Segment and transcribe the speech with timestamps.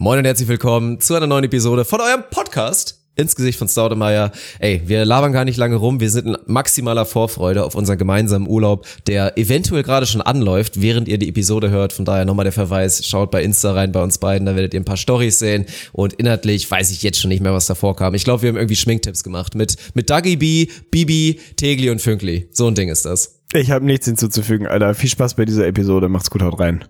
[0.00, 4.30] Moin und herzlich willkommen zu einer neuen Episode von eurem Podcast ins Gesicht von Staudemeyer.
[4.60, 5.98] Ey, wir labern gar nicht lange rum.
[5.98, 11.08] Wir sind in maximaler Vorfreude auf unseren gemeinsamen Urlaub, der eventuell gerade schon anläuft, während
[11.08, 11.92] ihr die Episode hört.
[11.92, 14.78] Von daher nochmal der Verweis, schaut bei Insta rein bei uns beiden, da werdet ihr
[14.78, 15.66] ein paar Stories sehen.
[15.90, 18.14] Und inhaltlich weiß ich jetzt schon nicht mehr, was davor kam.
[18.14, 22.48] Ich glaube, wir haben irgendwie Schminktipps gemacht mit, mit Dagi B, Bibi, Tegli und Fünkli.
[22.52, 23.40] So ein Ding ist das.
[23.52, 24.94] Ich habe nichts hinzuzufügen, Alter.
[24.94, 26.08] Viel Spaß bei dieser Episode.
[26.08, 26.84] Macht's gut, haut rein.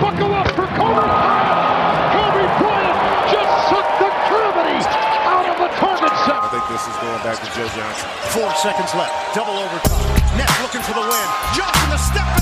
[0.00, 0.67] Buckle
[8.30, 9.34] Four seconds left.
[9.34, 10.36] Double overtime.
[10.36, 11.28] Nets looking for the win.
[11.56, 12.37] Johnson the step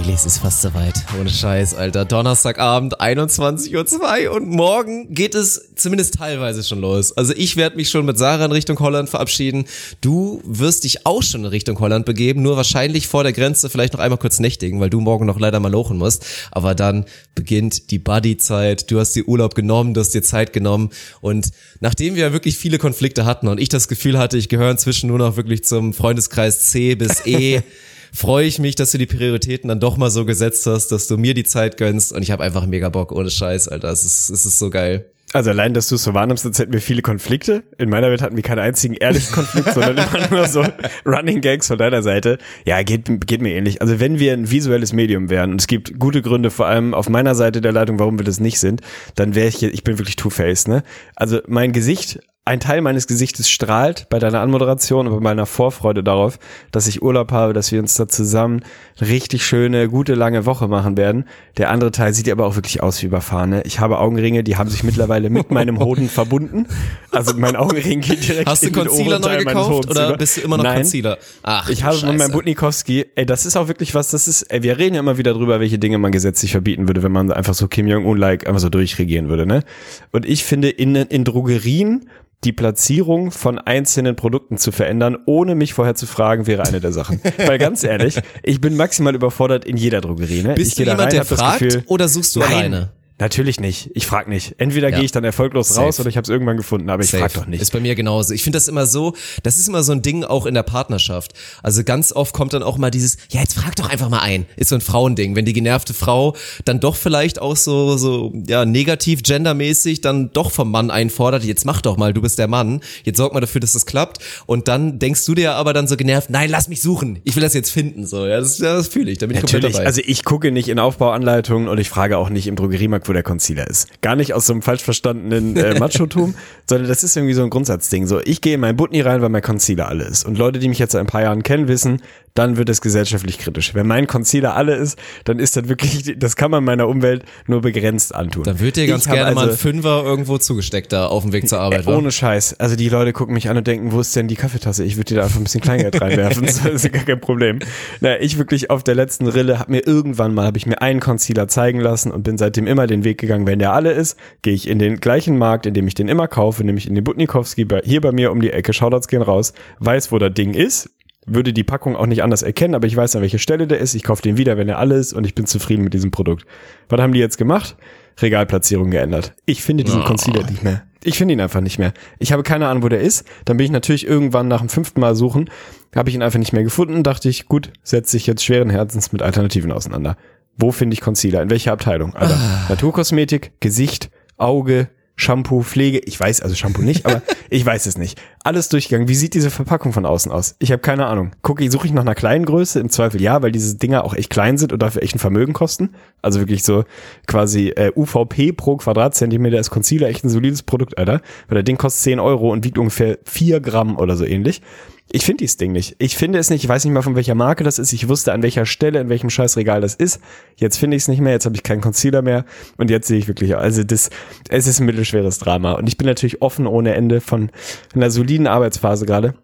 [0.00, 0.94] Tegli, es ist fast soweit.
[1.20, 2.06] Ohne Scheiß, Alter.
[2.06, 7.14] Donnerstagabend, 21.02 Uhr und morgen geht es zumindest teilweise schon los.
[7.18, 9.66] Also ich werde mich schon mit Sarah in Richtung Holland verabschieden.
[10.00, 13.92] Du wirst dich auch schon in Richtung Holland begeben, nur wahrscheinlich vor der Grenze vielleicht
[13.92, 16.24] noch einmal kurz nächtigen, weil du morgen noch leider mal lochen musst.
[16.50, 18.90] Aber dann beginnt die Buddy-Zeit.
[18.90, 22.78] Du hast dir Urlaub genommen, du hast dir Zeit genommen und nachdem wir wirklich viele
[22.78, 26.70] Konflikte hatten und ich das Gefühl hatte, ich gehöre inzwischen nur noch wirklich zum Freundeskreis
[26.70, 27.62] C bis E,
[28.12, 31.16] freue ich mich, dass du die Prioritäten dann doch mal so gesetzt hast, dass du
[31.16, 33.90] mir die Zeit gönnst und ich habe einfach mega Bock, ohne Scheiß, Alter.
[33.90, 35.06] Es ist, es ist so geil.
[35.32, 37.62] Also allein, dass du es so wahrnimmst, als hätten wir viele Konflikte.
[37.78, 40.64] In meiner Welt hatten wir keinen einzigen ehrlichen Konflikt, sondern immer nur so
[41.06, 42.38] Running Gags von deiner Seite.
[42.66, 43.80] Ja, geht, geht mir ähnlich.
[43.80, 47.08] Also wenn wir ein visuelles Medium wären, und es gibt gute Gründe, vor allem auf
[47.08, 48.80] meiner Seite der Leitung, warum wir das nicht sind,
[49.14, 50.82] dann wäre ich hier, ich bin wirklich Two-Face, ne?
[51.14, 52.18] Also mein Gesicht
[52.50, 56.40] ein Teil meines Gesichtes strahlt bei deiner Anmoderation und bei meiner Vorfreude darauf,
[56.72, 58.64] dass ich Urlaub habe, dass wir uns da zusammen
[59.00, 61.26] richtig schöne, gute, lange Woche machen werden.
[61.58, 63.50] Der andere Teil sieht aber auch wirklich aus wie überfahren.
[63.50, 63.62] Ne?
[63.66, 66.66] Ich habe Augenringe, die haben sich mittlerweile mit meinem Hoden verbunden.
[67.12, 70.16] Also mein Augenring geht direkt Hast du in den Concealer neu Oberteil meines gekauft oder
[70.16, 70.76] bist du immer noch Nein.
[70.78, 71.18] Concealer?
[71.44, 72.32] Ach, Ich du habe von meinem.
[72.32, 75.34] Butnikowski, ey, das ist auch wirklich was, das ist, ey, wir reden ja immer wieder
[75.34, 78.70] drüber, welche Dinge man gesetzlich verbieten würde, wenn man einfach so Kim Jong-un-like einfach so
[78.70, 79.62] durchregieren würde, ne?
[80.10, 82.06] Und ich finde, in, in Drogerien
[82.44, 86.92] die Platzierung von einzelnen Produkten zu verändern, ohne mich vorher zu fragen, wäre eine der
[86.92, 87.20] Sachen.
[87.46, 90.50] Weil ganz ehrlich, ich bin maximal überfordert in jeder Drogerie, ne?
[90.52, 92.52] ich Bist du geh da jemand, rein, der fragt Gefühl, oder suchst du Nein.
[92.52, 92.92] alleine?
[93.20, 93.90] Natürlich nicht.
[93.94, 94.54] Ich frag nicht.
[94.58, 94.96] Entweder Ja.
[94.96, 95.82] gehe ich dann erfolglos Safe.
[95.86, 97.22] raus oder ich habe es irgendwann gefunden, aber ich Safe.
[97.22, 97.60] frag doch nicht.
[97.60, 98.32] Ist bei mir genauso.
[98.32, 101.32] Ich finde das immer so, das ist immer so ein Ding auch in der Partnerschaft.
[101.62, 104.46] Also ganz oft kommt dann auch mal dieses, ja, jetzt frag doch einfach mal ein.
[104.56, 105.36] Ist so ein Frauending.
[105.36, 110.50] Wenn die genervte Frau dann doch vielleicht auch so, so, ja, negativ gendermäßig dann doch
[110.50, 112.80] vom Mann einfordert, jetzt mach doch mal, du bist der Mann.
[113.04, 114.18] Jetzt sorg mal dafür, dass das klappt.
[114.46, 117.18] Und dann denkst du dir aber dann so genervt, nein, lass mich suchen.
[117.24, 118.06] Ich will das jetzt finden.
[118.06, 119.18] So, ja, das, das fühle ich.
[119.18, 119.86] Da bin ich komplett Natürlich, dabei.
[119.86, 123.22] also ich gucke nicht in Aufbauanleitungen und ich frage auch nicht im Drogeriemarkt, wo der
[123.24, 123.88] Concealer ist.
[124.00, 126.34] Gar nicht aus so einem falsch verstandenen äh, Machotum,
[126.66, 128.06] sondern das ist irgendwie so ein Grundsatzding.
[128.06, 130.24] So, ich gehe in mein Butni rein, weil mein Concealer alle ist.
[130.24, 132.00] Und Leute, die mich jetzt seit ein paar Jahren kennen, wissen,
[132.34, 133.74] dann wird es gesellschaftlich kritisch.
[133.74, 137.60] Wenn mein Concealer alle ist, dann ist das wirklich, das kann man meiner Umwelt nur
[137.60, 138.44] begrenzt antun.
[138.44, 141.32] dann wird dir ganz Ich gerne mal ein also- Fünfer irgendwo zugesteckt da auf dem
[141.32, 141.86] Weg zur Arbeit.
[141.86, 141.96] Wa?
[141.96, 142.58] ohne Scheiß.
[142.60, 144.84] Also die Leute gucken mich an und denken, wo ist denn die Kaffeetasse?
[144.84, 146.44] Ich würde dir da einfach ein bisschen Kleingeld reinwerfen.
[146.50, 147.58] Das ist gar kein Problem.
[148.00, 151.00] Na, ich wirklich auf der letzten Rille habe mir irgendwann mal, habe ich mir einen
[151.00, 154.54] Concealer zeigen lassen und bin seitdem immer den Weg gegangen, wenn der alle ist, gehe
[154.54, 157.66] ich in den gleichen Markt, in dem ich den immer kaufe, nämlich in den Butnikowski,
[157.84, 160.90] hier bei mir um die Ecke, Shoutouts gehen raus, weiß, wo das Ding ist,
[161.26, 163.94] würde die Packung auch nicht anders erkennen, aber ich weiß, an welcher Stelle der ist.
[163.94, 166.46] Ich kaufe den wieder, wenn er alle ist und ich bin zufrieden mit diesem Produkt.
[166.88, 167.76] Was haben die jetzt gemacht?
[168.20, 169.34] Regalplatzierung geändert.
[169.46, 170.82] Ich finde diesen Concealer nicht mehr.
[171.02, 171.94] Ich finde ihn einfach nicht mehr.
[172.18, 173.26] Ich habe keine Ahnung, wo der ist.
[173.46, 175.48] Dann bin ich natürlich irgendwann nach dem fünften Mal suchen,
[175.94, 177.02] habe ich ihn einfach nicht mehr gefunden.
[177.02, 180.16] Dachte ich, gut, setze ich jetzt schweren Herzens mit Alternativen auseinander.
[180.58, 181.42] Wo finde ich Concealer?
[181.42, 182.14] In welcher Abteilung?
[182.14, 182.38] Alter,
[182.68, 184.88] Naturkosmetik, Gesicht, Auge,
[185.20, 185.98] Shampoo, Pflege.
[185.98, 188.20] Ich weiß, also Shampoo nicht, aber ich weiß es nicht.
[188.42, 189.08] Alles durchgegangen.
[189.08, 190.56] Wie sieht diese Verpackung von außen aus?
[190.58, 191.32] Ich habe keine Ahnung.
[191.42, 192.80] Gucke ich, suche ich nach einer kleinen Größe?
[192.80, 195.52] Im Zweifel ja, weil diese Dinger auch echt klein sind und dafür echt ein Vermögen
[195.52, 195.90] kosten.
[196.22, 196.84] Also wirklich so
[197.26, 201.20] quasi äh, UVP pro Quadratzentimeter ist Concealer echt ein solides Produkt, Alter.
[201.48, 204.62] Weil der Ding kostet 10 Euro und wiegt ungefähr 4 Gramm oder so ähnlich.
[205.12, 205.96] Ich finde dieses Ding nicht.
[205.98, 206.62] Ich finde es nicht.
[206.62, 207.92] Ich weiß nicht mal, von welcher Marke das ist.
[207.92, 210.20] Ich wusste, an welcher Stelle, in welchem Scheißregal das ist.
[210.56, 211.32] Jetzt finde ich es nicht mehr.
[211.32, 212.44] Jetzt habe ich keinen Concealer mehr.
[212.76, 214.10] Und jetzt sehe ich wirklich, also das,
[214.48, 215.72] es ist ein mittelschweres Drama.
[215.72, 217.50] Und ich bin natürlich offen ohne Ende von
[217.92, 219.34] einer soliden Arbeitsphase gerade.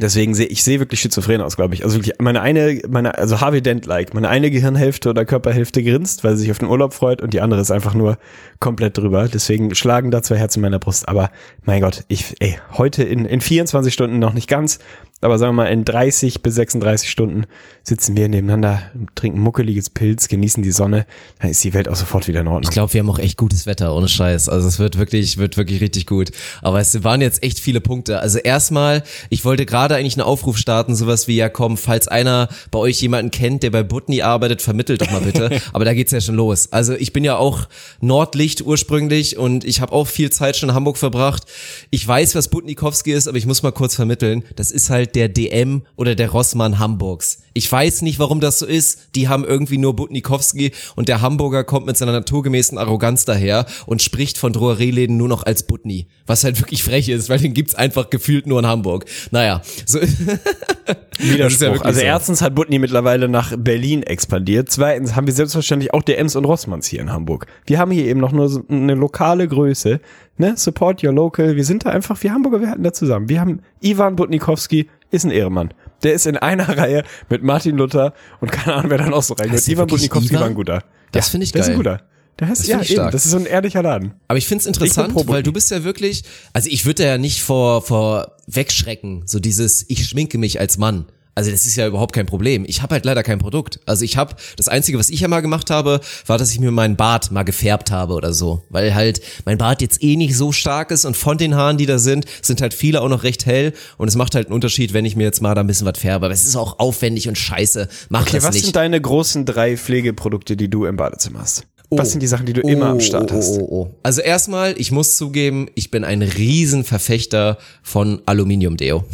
[0.00, 1.84] Deswegen sehe ich sehe wirklich schizophren aus, glaube ich.
[1.84, 6.24] Also wirklich meine eine, meine also Harvey Dent like, meine eine Gehirnhälfte oder Körperhälfte grinst,
[6.24, 8.16] weil sie sich auf den Urlaub freut und die andere ist einfach nur
[8.58, 9.28] komplett drüber.
[9.28, 11.08] Deswegen schlagen da zwei Herzen in meiner Brust.
[11.08, 11.30] Aber
[11.64, 14.78] mein Gott, ich ey heute in in 24 Stunden noch nicht ganz
[15.22, 17.44] Aber sagen wir mal, in 30 bis 36 Stunden
[17.84, 18.82] sitzen wir nebeneinander,
[19.14, 21.06] trinken muckeliges Pilz, genießen die Sonne,
[21.40, 22.64] dann ist die Welt auch sofort wieder in Ordnung.
[22.64, 24.48] Ich glaube, wir haben auch echt gutes Wetter, ohne Scheiß.
[24.48, 26.30] Also es wird wirklich, wird wirklich richtig gut.
[26.60, 28.18] Aber es waren jetzt echt viele Punkte.
[28.18, 32.48] Also erstmal, ich wollte gerade eigentlich einen Aufruf starten, sowas wie, ja komm, falls einer
[32.70, 35.60] bei euch jemanden kennt, der bei Butni arbeitet, vermittelt doch mal bitte.
[35.72, 36.72] Aber da geht's ja schon los.
[36.72, 37.68] Also ich bin ja auch
[38.00, 41.44] Nordlicht ursprünglich und ich habe auch viel Zeit schon in Hamburg verbracht.
[41.90, 44.44] Ich weiß, was Butnikowski ist, aber ich muss mal kurz vermitteln.
[44.56, 47.42] Das ist halt der DM oder der Rossmann Hamburgs.
[47.54, 49.08] Ich weiß nicht, warum das so ist.
[49.14, 54.02] Die haben irgendwie nur Butnikowski und der Hamburger kommt mit seiner naturgemäßen Arroganz daher und
[54.02, 56.06] spricht von Drogerieläden nur noch als Butni.
[56.26, 59.04] Was halt wirklich frech ist, weil den gibt's einfach gefühlt nur in Hamburg.
[59.30, 60.00] Naja, so.
[61.18, 61.76] Widerspruch.
[61.76, 62.06] ja also so.
[62.06, 64.70] erstens hat Butni mittlerweile nach Berlin expandiert.
[64.70, 67.46] Zweitens haben wir selbstverständlich auch DMs und Rossmanns hier in Hamburg.
[67.66, 70.00] Wir haben hier eben noch nur so eine lokale Größe.
[70.38, 70.54] Ne?
[70.56, 71.56] Support your local.
[71.56, 73.28] Wir sind da einfach, wir Hamburger, wir halten da zusammen.
[73.28, 75.72] Wir haben Ivan Butnikowski, ist ein Ehrenmann.
[76.02, 79.34] Der ist in einer Reihe mit Martin Luther und keine Ahnung, wer da noch so
[79.34, 79.68] reingeht.
[79.68, 80.40] Ivan Ivan?
[80.40, 80.84] war ein guter.
[81.12, 81.76] Das finde ich Der ist ein geil.
[81.96, 82.02] guter.
[82.40, 83.12] Der heißt, Das ja, finde eben, stark.
[83.12, 84.14] das ist so ein ehrlicher Laden.
[84.26, 86.24] Aber ich find's Ich interessant, weil du bist ja wirklich,
[86.54, 90.78] also ich würde da ja nicht vor, vor wegschrecken, so dieses, ich schminke mich als
[90.78, 91.06] Mann.
[91.34, 92.64] Also das ist ja überhaupt kein Problem.
[92.66, 93.80] Ich habe halt leider kein Produkt.
[93.86, 96.70] Also ich habe, das Einzige, was ich ja mal gemacht habe, war, dass ich mir
[96.70, 98.64] meinen Bart mal gefärbt habe oder so.
[98.68, 101.86] Weil halt mein Bart jetzt eh nicht so stark ist und von den Haaren, die
[101.86, 103.72] da sind, sind halt viele auch noch recht hell.
[103.96, 105.98] Und es macht halt einen Unterschied, wenn ich mir jetzt mal da ein bisschen was
[105.98, 106.26] färbe.
[106.26, 107.88] Aber es ist auch aufwendig und scheiße.
[108.10, 108.64] Mach Okay, das was nicht.
[108.64, 111.66] sind deine großen drei Pflegeprodukte, die du im Badezimmer hast?
[111.90, 113.58] Was sind die Sachen, die du immer am Start oh, hast?
[113.58, 113.90] Oh, oh.
[114.02, 119.04] Also erstmal, ich muss zugeben, ich bin ein Riesenverfechter von Aluminiumdeo.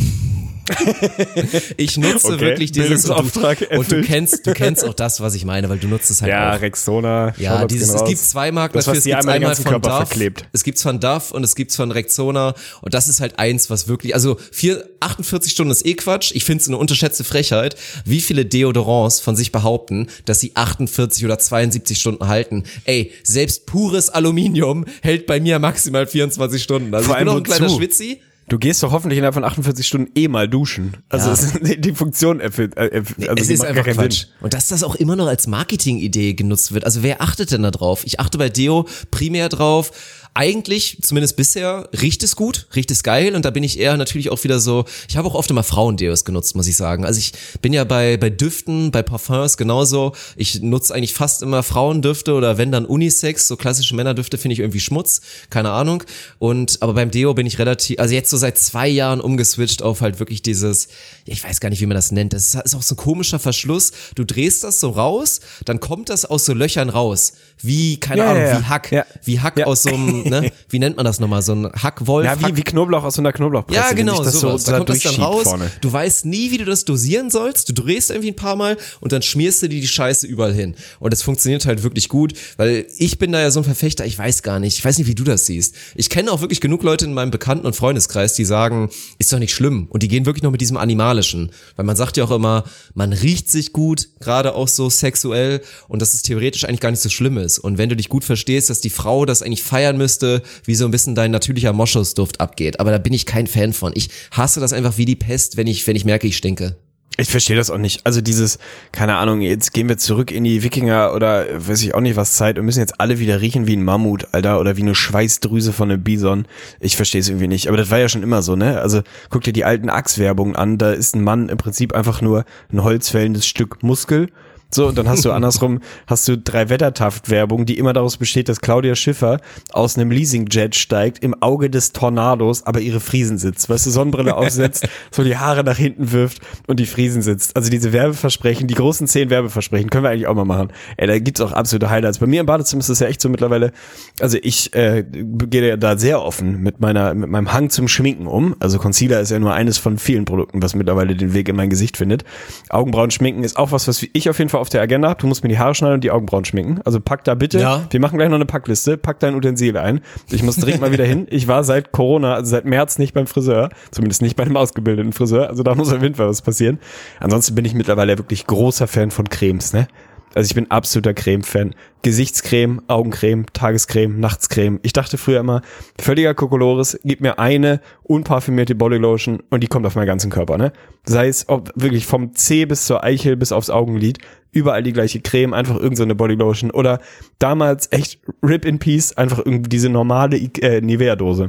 [1.76, 5.34] ich nutze Okay, wirklich dieses und du, und du kennst, du kennst auch das, was
[5.34, 6.60] ich meine, weil du nutzt es halt Ja, auch.
[6.60, 7.34] Rexona.
[7.38, 8.98] Ja, dieses, es gibt zwei Marken Das, dafür.
[8.98, 10.44] Es gibt einmal von Körper Duff, verklebt.
[10.52, 13.88] es gibt's von Duff und es gibt's von Rexona und das ist halt eins, was
[13.88, 16.32] wirklich, also vier, 48 Stunden ist eh Quatsch.
[16.34, 21.24] Ich finde es eine unterschätzte Frechheit, wie viele Deodorants von sich behaupten, dass sie 48
[21.24, 22.64] oder 72 Stunden halten.
[22.84, 26.94] Ey, selbst pures Aluminium hält bei mir maximal 24 Stunden.
[26.94, 27.68] Also Vor ich bin noch ein kleiner?
[27.68, 28.20] Schwitzi.
[28.48, 30.96] Du gehst doch hoffentlich innerhalb von 48 Stunden eh mal duschen.
[31.08, 31.34] Also Ja.
[31.34, 32.76] es die Funktion erfüllt.
[32.76, 34.20] äh, Also es ist einfach Quatsch.
[34.20, 34.28] Sinn.
[34.40, 36.84] Und dass das auch immer noch als Marketingidee genutzt wird.
[36.84, 38.02] Also wer achtet denn da drauf?
[38.04, 39.90] Ich achte bei Deo primär drauf.
[40.38, 44.30] Eigentlich, zumindest bisher, riecht es gut, riecht es geil und da bin ich eher natürlich
[44.30, 47.04] auch wieder so, ich habe auch oft immer Frauendeos genutzt, muss ich sagen.
[47.04, 50.12] Also ich bin ja bei, bei Düften, bei Parfums genauso.
[50.36, 54.60] Ich nutze eigentlich fast immer Frauendüfte oder wenn dann Unisex, so klassische Männerdüfte finde ich
[54.60, 56.04] irgendwie Schmutz, keine Ahnung.
[56.38, 60.02] Und, aber beim Deo bin ich relativ, also jetzt so seit zwei Jahren umgeswitcht auf
[60.02, 60.86] halt wirklich dieses,
[61.24, 62.32] ja, ich weiß gar nicht, wie man das nennt.
[62.32, 63.90] Das ist auch so ein komischer Verschluss.
[64.14, 67.32] Du drehst das so raus, dann kommt das aus so Löchern raus.
[67.60, 68.58] Wie, keine Ja, Ahnung, ja, ja.
[68.60, 69.06] wie Hack.
[69.24, 70.52] Wie Hack aus so einem, ne?
[70.68, 71.42] Wie nennt man das nochmal?
[71.42, 72.24] So ein Hackwolf.
[72.24, 73.80] Ja, Hack wie, wie Knoblauch aus so einer Knoblauchpresse.
[73.80, 74.64] ja, genau, sowas.
[74.64, 75.44] so da kommt das dann raus.
[75.44, 75.70] Vorne.
[75.80, 77.68] Du weißt nie, wie du das dosieren sollst.
[77.68, 80.74] Du drehst irgendwie ein paar Mal und dann schmierst du dir die Scheiße überall hin.
[81.00, 84.18] Und das funktioniert halt wirklich gut, weil ich bin da ja so ein Verfechter, ich
[84.18, 85.74] weiß gar nicht, ich weiß nicht, wie du das siehst.
[85.94, 89.38] Ich kenne auch wirklich genug Leute in meinem Bekannten- und Freundeskreis, die sagen, ist doch
[89.38, 89.86] nicht schlimm.
[89.90, 91.50] Und die gehen wirklich noch mit diesem Animalischen.
[91.76, 92.64] Weil man sagt ja auch immer,
[92.94, 97.00] man riecht sich gut, gerade auch so sexuell und dass es theoretisch eigentlich gar nicht
[97.02, 97.58] so schlimm ist.
[97.58, 100.17] Und wenn du dich gut verstehst, dass die Frau das eigentlich feiern müsste,
[100.64, 102.80] wie so ein bisschen dein natürlicher Moschusduft abgeht.
[102.80, 103.92] Aber da bin ich kein Fan von.
[103.94, 106.76] Ich hasse das einfach wie die Pest, wenn ich, wenn ich merke, ich stinke.
[107.20, 108.06] Ich verstehe das auch nicht.
[108.06, 108.60] Also dieses,
[108.92, 112.34] keine Ahnung, jetzt gehen wir zurück in die Wikinger oder weiß ich auch nicht was
[112.34, 115.72] Zeit und müssen jetzt alle wieder riechen wie ein Mammut, Alter, oder wie eine Schweißdrüse
[115.72, 116.46] von einem Bison.
[116.78, 117.66] Ich verstehe es irgendwie nicht.
[117.66, 118.80] Aber das war ja schon immer so, ne?
[118.80, 120.78] Also guck dir die alten Axe-Werbungen an.
[120.78, 124.28] Da ist ein Mann im Prinzip einfach nur ein holzfällendes Stück Muskel.
[124.70, 128.60] So, und dann hast du andersrum, hast du drei Wettertaft-Werbung, die immer daraus besteht, dass
[128.60, 129.40] Claudia Schiffer
[129.72, 133.68] aus einem Leasingjet steigt, im Auge des Tornados, aber ihre Friesen sitzt.
[133.68, 137.56] Weißt du, Sonnenbrille aufsetzt, so die Haare nach hinten wirft und die Friesen sitzt.
[137.56, 140.68] Also diese Werbeversprechen, die großen zehn Werbeversprechen, können wir eigentlich auch mal machen.
[140.96, 142.18] Ey, da gibt's auch absolute Highlights.
[142.18, 143.72] Bei mir im Badezimmer ist das ja echt so mittlerweile,
[144.20, 148.54] also ich äh, gehe da sehr offen mit meiner, mit meinem Hang zum Schminken um.
[148.60, 151.70] Also Concealer ist ja nur eines von vielen Produkten, was mittlerweile den Weg in mein
[151.70, 152.24] Gesicht findet.
[152.68, 155.20] Augenbrauen schminken ist auch was, was ich auf jeden Fall auf der Agenda habe.
[155.20, 156.80] Du musst mir die Haare schneiden und die Augenbrauen schminken.
[156.84, 157.84] Also pack da bitte, Ja.
[157.90, 160.00] wir machen gleich noch eine Packliste, pack dein Utensil ein.
[160.30, 161.26] Ich muss dringend mal wieder hin.
[161.30, 165.12] Ich war seit Corona, also seit März nicht beim Friseur, zumindest nicht bei einem ausgebildeten
[165.12, 165.48] Friseur.
[165.48, 166.78] Also da muss auf jeden Fall was passieren.
[167.20, 169.88] Ansonsten bin ich mittlerweile wirklich großer Fan von Cremes, ne?
[170.34, 171.74] Also ich bin absoluter Creme-Fan.
[172.02, 174.78] Gesichtscreme, Augencreme, Tagescreme, Nachtscreme.
[174.82, 175.62] Ich dachte früher immer,
[176.00, 180.72] völliger Kokolores, gib mir eine unparfümierte Bodylotion und die kommt auf meinen ganzen Körper, ne?
[181.04, 184.18] Sei es ob wirklich vom Zeh bis zur Eichel bis aufs Augenlid,
[184.52, 187.00] überall die gleiche Creme, einfach irgendeine so Bodylotion oder
[187.38, 191.48] damals echt Rip in Peace, einfach irgendwie diese normale äh, Nivea-Dose.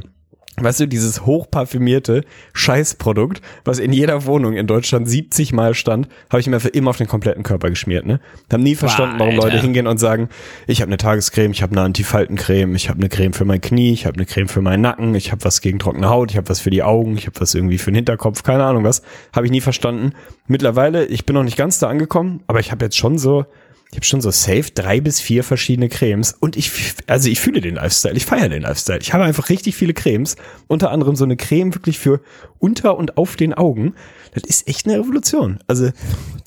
[0.60, 6.40] Weißt du, dieses hochparfümierte Scheißprodukt, was in jeder Wohnung in Deutschland 70 Mal stand, habe
[6.40, 8.20] ich mir für immer auf den kompletten Körper geschmiert, ne?
[8.52, 9.46] Haben nie verstanden, warum Alter.
[9.46, 10.28] Leute hingehen und sagen,
[10.66, 13.92] ich habe eine Tagescreme, ich habe eine Antifaltencreme, ich habe eine Creme für mein Knie,
[13.92, 16.48] ich habe eine Creme für meinen Nacken, ich habe was gegen trockene Haut, ich habe
[16.48, 19.02] was für die Augen, ich habe was irgendwie für den Hinterkopf, keine Ahnung was.
[19.34, 20.12] Habe ich nie verstanden.
[20.46, 23.46] Mittlerweile, ich bin noch nicht ganz da angekommen, aber ich habe jetzt schon so
[23.90, 26.70] ich habe schon so safe drei bis vier verschiedene Cremes und ich,
[27.08, 29.00] also ich fühle den Lifestyle, ich feiere den Lifestyle.
[29.00, 30.36] Ich habe einfach richtig viele Cremes,
[30.68, 32.20] unter anderem so eine Creme wirklich für
[32.60, 33.94] unter und auf den Augen.
[34.32, 35.58] Das ist echt eine Revolution.
[35.66, 35.90] Also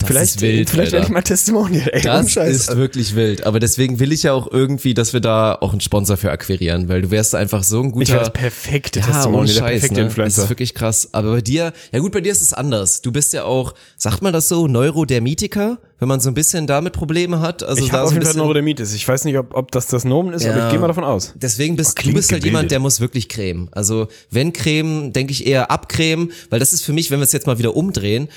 [0.06, 1.90] vielleicht, ist wild, vielleicht werde ich mal Testimonial.
[1.92, 3.46] Ey, Das ist wirklich wild.
[3.46, 6.88] Aber deswegen will ich ja auch irgendwie, dass wir da auch einen Sponsor für akquirieren,
[6.88, 8.04] weil du wärst einfach so ein guter.
[8.04, 10.02] ich wäre das perfekte ja, Testimonial, der Scheiß, perfekte ne?
[10.04, 10.44] Das Influencer.
[10.44, 11.10] ist wirklich krass.
[11.12, 13.02] Aber bei dir, ja gut, bei dir ist es anders.
[13.02, 16.94] Du bist ja auch, sagt man das so, Neurodermitiker, wenn man so ein bisschen damit
[16.94, 17.64] Probleme hat.
[17.64, 18.94] Also ich da habe auf jeden Fall Neurodermitis.
[18.94, 20.66] Ich weiß nicht, ob, ob das das Nomen ist, aber Ja.
[20.66, 21.34] ich gehe mal davon aus.
[21.36, 22.46] Deswegen bist Oh, du bist halt gebildet.
[22.46, 23.70] jemand, der muss wirklich cremen.
[23.72, 27.32] Also wenn Creme, denke ich eher abcremen, weil das ist für mich, wenn wir es
[27.32, 28.28] jetzt mal wieder umdrehen,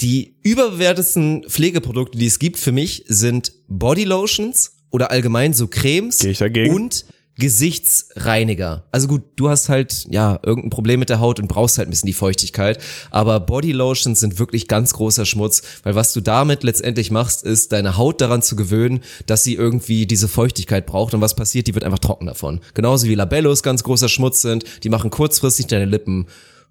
[0.00, 6.30] die überbewertesten Pflegeprodukte, die es gibt für mich, sind Bodylotions oder allgemein so Cremes Geh
[6.30, 6.74] ich dagegen?
[6.74, 7.04] und
[7.36, 8.84] Gesichtsreiniger.
[8.92, 11.90] Also gut, du hast halt ja irgendein Problem mit der Haut und brauchst halt ein
[11.90, 12.78] bisschen die Feuchtigkeit,
[13.10, 17.96] aber Bodylotions sind wirklich ganz großer Schmutz, weil was du damit letztendlich machst, ist deine
[17.96, 21.84] Haut daran zu gewöhnen, dass sie irgendwie diese Feuchtigkeit braucht und was passiert, die wird
[21.84, 22.60] einfach trocken davon.
[22.74, 26.26] Genauso wie Labellos ganz großer Schmutz sind, die machen kurzfristig deine Lippen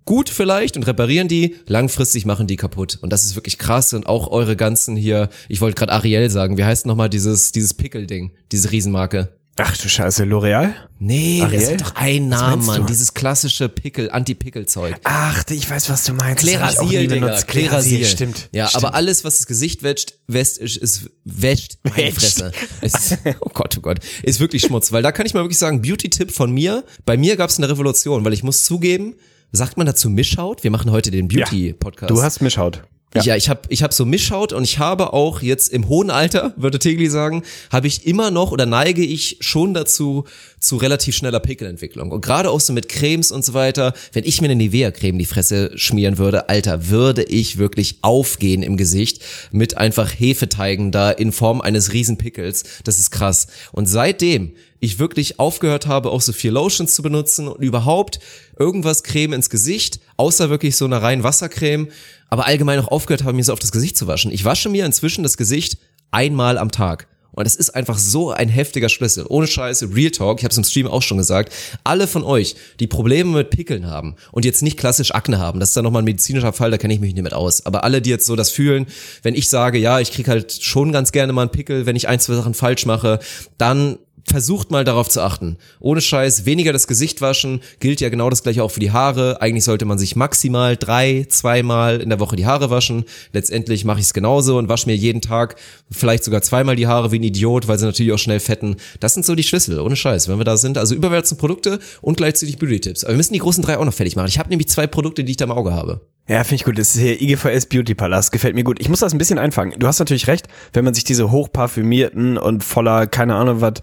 [0.06, 3.00] gut vielleicht und reparieren die, langfristig machen die kaputt.
[3.02, 6.58] Und das ist wirklich krass und auch eure ganzen hier, ich wollte gerade Ariel sagen,
[6.58, 9.30] wie heißt nochmal dieses, dieses Pickel-Ding, diese Riesenmarke?
[9.58, 10.74] Ach du Scheiße, L'Oreal?
[10.98, 11.60] Nee, Ariel?
[11.60, 12.82] das hat doch Namen, meinst Mann.
[12.82, 12.88] du?
[12.88, 14.96] Dieses klassische Pickel, Anti-Pickel-Zeug.
[15.04, 16.42] Ach, ich weiß, was du meinst.
[16.42, 17.40] Klerasil, Digga.
[17.44, 18.04] Klerasil.
[18.06, 18.50] stimmt.
[18.52, 18.84] Ja, stimmt.
[18.84, 22.12] aber alles, was das Gesicht wäscht, wäscht, ist, ist wäscht meine.
[22.12, 22.52] Fresse.
[22.82, 24.00] Ist, oh Gott, oh Gott.
[24.24, 24.92] Ist wirklich Schmutz.
[24.92, 26.84] Weil da kann ich mal wirklich sagen, Beauty-Tipp von mir.
[27.06, 29.16] Bei mir gab es eine Revolution, weil ich muss zugeben,
[29.52, 30.64] sagt man dazu Mischhaut?
[30.64, 32.10] Wir machen heute den Beauty-Podcast.
[32.10, 32.82] Du hast Mischhaut.
[33.22, 36.54] Ja, ich habe ich hab so Mischhaut und ich habe auch jetzt im hohen Alter,
[36.56, 40.26] würde Tegli sagen, habe ich immer noch oder neige ich schon dazu
[40.60, 42.12] zu relativ schneller Pickelentwicklung.
[42.12, 45.26] Und gerade auch so mit Cremes und so weiter, wenn ich mir eine Nivea-Creme die
[45.26, 51.32] Fresse schmieren würde, Alter, würde ich wirklich aufgehen im Gesicht mit einfach Hefeteigen da in
[51.32, 52.64] Form eines Riesenpickels.
[52.84, 53.48] Das ist krass.
[53.72, 54.54] Und seitdem
[54.84, 58.20] ich wirklich aufgehört habe, auch so viel Lotions zu benutzen und überhaupt
[58.60, 61.88] irgendwas Creme ins Gesicht, außer wirklich so eine rein Wassercreme,
[62.34, 64.32] aber allgemein auch aufgehört habe, mir so auf das Gesicht zu waschen.
[64.32, 65.78] Ich wasche mir inzwischen das Gesicht
[66.10, 67.08] einmal am Tag.
[67.32, 69.28] Und das ist einfach so ein heftiger Schlüssel.
[69.30, 71.54] Ohne Scheiße, Real Talk, ich habe es im Stream auch schon gesagt.
[71.84, 75.70] Alle von euch, die Probleme mit Pickeln haben und jetzt nicht klassisch Akne haben, das
[75.70, 77.68] ist dann nochmal ein medizinischer Fall, da kenne ich mich nicht mit aus.
[77.68, 78.88] Aber alle, die jetzt so das fühlen,
[79.22, 82.08] wenn ich sage, ja, ich krieg halt schon ganz gerne mal einen Pickel, wenn ich
[82.08, 83.20] ein, zwei Sachen falsch mache,
[83.60, 85.58] dann versucht mal darauf zu achten.
[85.80, 89.42] Ohne Scheiß, weniger das Gesicht waschen, gilt ja genau das gleiche auch für die Haare.
[89.42, 93.06] Eigentlich sollte man sich maximal drei, zweimal in der Woche die Haare waschen.
[93.32, 95.56] Letztendlich mache ich es genauso und wasche mir jeden Tag
[95.92, 98.78] vielleicht sogar zweimal die Haare wie ein Idiot, weil sie natürlich auch schnell fetten.
[99.00, 100.78] Das sind so die Schlüssel, ohne Scheiß, wenn wir da sind.
[100.78, 103.04] Also überwärtsen Produkte und gleichzeitig Beauty-Tipps.
[103.04, 104.28] Aber wir müssen die großen drei auch noch fertig machen.
[104.28, 106.02] Ich habe nämlich zwei Produkte, die ich da im Auge habe.
[106.26, 106.78] Ja, finde ich gut.
[106.80, 108.32] Das ist hier IGVS Beauty Palast.
[108.32, 108.80] Gefällt mir gut.
[108.80, 109.78] Ich muss das ein bisschen einfangen.
[109.78, 113.74] Du hast natürlich recht, wenn man sich diese hochparfümierten und voller, keine Ahnung was,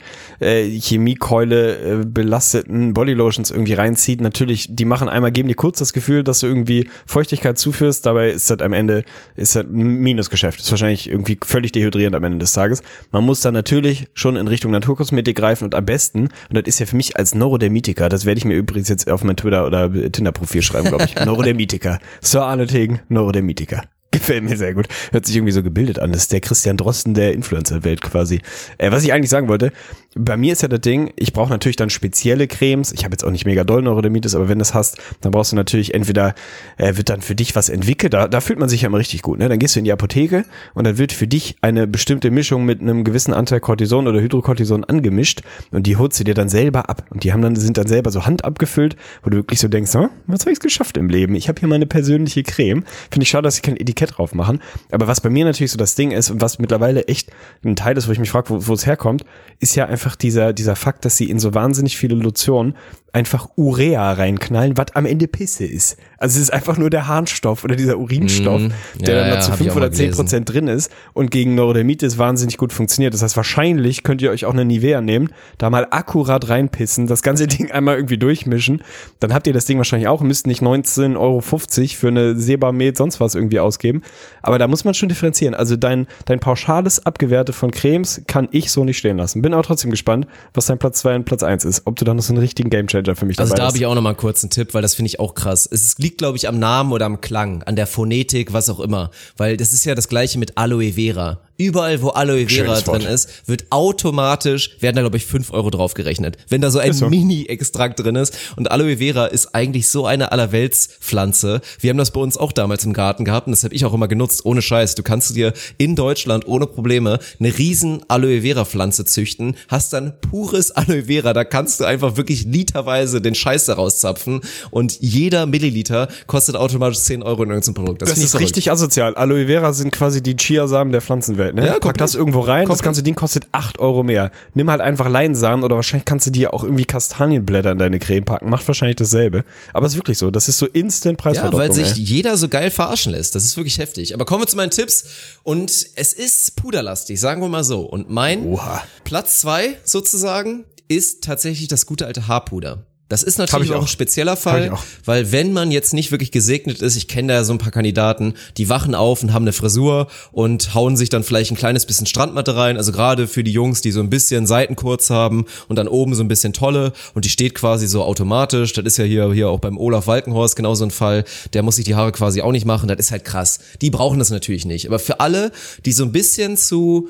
[0.40, 4.22] äh, Chemiekeule äh, belasteten Bodylotions irgendwie reinzieht.
[4.22, 8.06] Natürlich, die machen einmal, geben dir kurz das Gefühl, dass du irgendwie Feuchtigkeit zuführst.
[8.06, 9.04] Dabei ist das am Ende,
[9.36, 10.60] ist das ein Minusgeschäft.
[10.60, 12.82] Ist wahrscheinlich irgendwie völlig dehydrierend am Ende des Tages.
[13.12, 16.78] Man muss dann natürlich schon in Richtung Naturkosmetik greifen und am besten, und das ist
[16.78, 19.92] ja für mich als Neurodermitiker, das werde ich mir übrigens jetzt auf mein Twitter oder
[19.92, 21.14] Tinder-Profil schreiben, glaube ich.
[21.26, 21.98] Neurodermitiker.
[22.30, 23.82] Sir Arne Tegen, Neurodermitiker.
[24.12, 24.86] Gefällt mir sehr gut.
[25.10, 26.12] Hört sich irgendwie so gebildet an.
[26.12, 28.40] Das ist der Christian Drosten der Influencer-Welt quasi.
[28.78, 29.72] Äh, was ich eigentlich sagen wollte,
[30.16, 32.90] bei mir ist ja das Ding, ich brauche natürlich dann spezielle Cremes.
[32.92, 35.52] Ich habe jetzt auch nicht mega doll Neurodermitis, aber wenn du das hast, dann brauchst
[35.52, 36.34] du natürlich entweder,
[36.78, 38.12] äh, wird dann für dich was entwickelt.
[38.12, 39.38] Da, da fühlt man sich ja immer richtig gut.
[39.38, 39.48] Ne?
[39.48, 42.80] Dann gehst du in die Apotheke und dann wird für dich eine bestimmte Mischung mit
[42.80, 47.04] einem gewissen Anteil Cortison oder Hydrocortison angemischt und die holst du dir dann selber ab.
[47.10, 49.94] Und die haben dann, sind dann selber so Hand abgefüllt, wo du wirklich so denkst,
[49.94, 51.36] hm, was habe ich geschafft im Leben?
[51.36, 52.82] Ich habe hier meine persönliche Creme.
[53.12, 54.60] Finde ich schade, dass ich kein Etikett drauf machen.
[54.90, 57.30] Aber was bei mir natürlich so das Ding ist und was mittlerweile echt
[57.64, 59.24] ein Teil ist, wo ich mich frage, wo es herkommt,
[59.60, 62.76] ist ja einfach dieser, dieser Fakt, dass sie in so wahnsinnig viele Lotionen
[63.12, 65.96] einfach Urea reinknallen, was am Ende Pisse ist.
[66.18, 68.72] Also es ist einfach nur der Harnstoff oder dieser Urinstoff, Mhm.
[69.00, 70.92] der Ja, dann ja, zu hab ich 5 auch mal oder 10 Prozent drin ist
[71.12, 73.12] und gegen Neurodermitis wahnsinnig gut funktioniert.
[73.14, 77.22] Das heißt, wahrscheinlich könnt ihr euch auch eine Nivea nehmen, da mal akkurat reinpissen, das
[77.22, 78.82] ganze Ding einmal irgendwie durchmischen.
[79.18, 83.18] Dann habt ihr das Ding wahrscheinlich auch, müsst nicht 19,50 Euro für eine Sebamed sonst
[83.18, 84.02] was irgendwie ausgeben.
[84.42, 85.54] Aber da muss man schon differenzieren.
[85.54, 89.42] Also dein, dein pauschales Abgewerte von Cremes kann ich so nicht stehen lassen.
[89.42, 91.82] Bin auch trotzdem gespannt, was dein Platz 2 und Platz 1 ist.
[91.86, 93.68] Ob du da noch so einen richtigen Gamechanger Gamechanger für mich Also dabei da ist.
[93.68, 95.68] habe ich auch noch mal einen kurzen Tipp, weil das finde ich auch krass.
[95.70, 99.10] Es liegt, glaube ich, am Namen oder am Klang, an der Phonetik, was auch immer.
[99.36, 101.40] Weil das ist ja das gleiche mit Aloe Vera.
[101.60, 103.02] Überall, wo Aloe Vera Schönes Wort.
[103.02, 106.38] drin ist, wird automatisch, werden da, glaube ich, fünf Euro draufgerechnet.
[106.48, 107.10] Wenn da so ein so.
[107.10, 108.34] Mini-Extrakt drin ist.
[108.56, 111.60] Und Aloe Vera ist eigentlich so eine Allerweltspflanze.
[111.78, 113.92] Wir haben das bei uns auch damals im Garten gehabt und das habe ich auch
[113.92, 114.94] immer genutzt, ohne Scheiß.
[114.94, 120.14] Du kannst dir in Deutschland ohne Probleme eine riesen Aloe Vera Pflanze züchten, hast dann
[120.30, 124.40] pures Aloe Vera, da kannst du einfach wirklich literweise den Scheiß daraus zapfen
[124.70, 128.00] und jeder Milliliter kostet automatisch 10 Euro in irgendeinem Produkt.
[128.00, 128.46] Das ich ist verrückt.
[128.46, 129.14] richtig asozial.
[129.14, 131.49] Aloe Vera sind quasi die Chiasamen der Pflanzenwelt.
[131.54, 131.66] Ne?
[131.66, 134.30] Ja, Pack das irgendwo rein, das ganze Ding kostet 8 Euro mehr.
[134.54, 138.24] Nimm halt einfach Leinsamen oder wahrscheinlich kannst du dir auch irgendwie Kastanienblätter in deine Creme
[138.24, 138.48] packen.
[138.50, 139.44] Macht wahrscheinlich dasselbe.
[139.72, 140.30] Aber es ist wirklich so.
[140.30, 141.60] Das ist so instant Ja, Preisverdopplung.
[141.60, 142.02] weil sich ey.
[142.02, 143.34] jeder so geil verarschen lässt.
[143.34, 144.14] Das ist wirklich heftig.
[144.14, 145.04] Aber kommen wir zu meinen Tipps.
[145.42, 147.80] Und es ist puderlastig, sagen wir mal so.
[147.82, 148.82] Und mein Oha.
[149.04, 152.84] Platz zwei sozusagen ist tatsächlich das gute alte Haarpuder.
[153.10, 153.82] Das ist natürlich ich auch auch.
[153.82, 154.72] ein spezieller Fall,
[155.04, 157.72] weil wenn man jetzt nicht wirklich gesegnet ist, ich kenne da ja so ein paar
[157.72, 161.86] Kandidaten, die wachen auf und haben eine Frisur und hauen sich dann vielleicht ein kleines
[161.86, 165.46] bisschen Strandmatte rein, also gerade für die Jungs, die so ein bisschen Seiten kurz haben
[165.66, 168.96] und dann oben so ein bisschen tolle und die steht quasi so automatisch, das ist
[168.96, 171.96] ja hier, hier auch beim Olaf Walkenhorst genau so ein Fall, der muss sich die
[171.96, 173.58] Haare quasi auch nicht machen, das ist halt krass.
[173.82, 175.50] Die brauchen das natürlich nicht, aber für alle,
[175.84, 177.08] die so ein bisschen zu,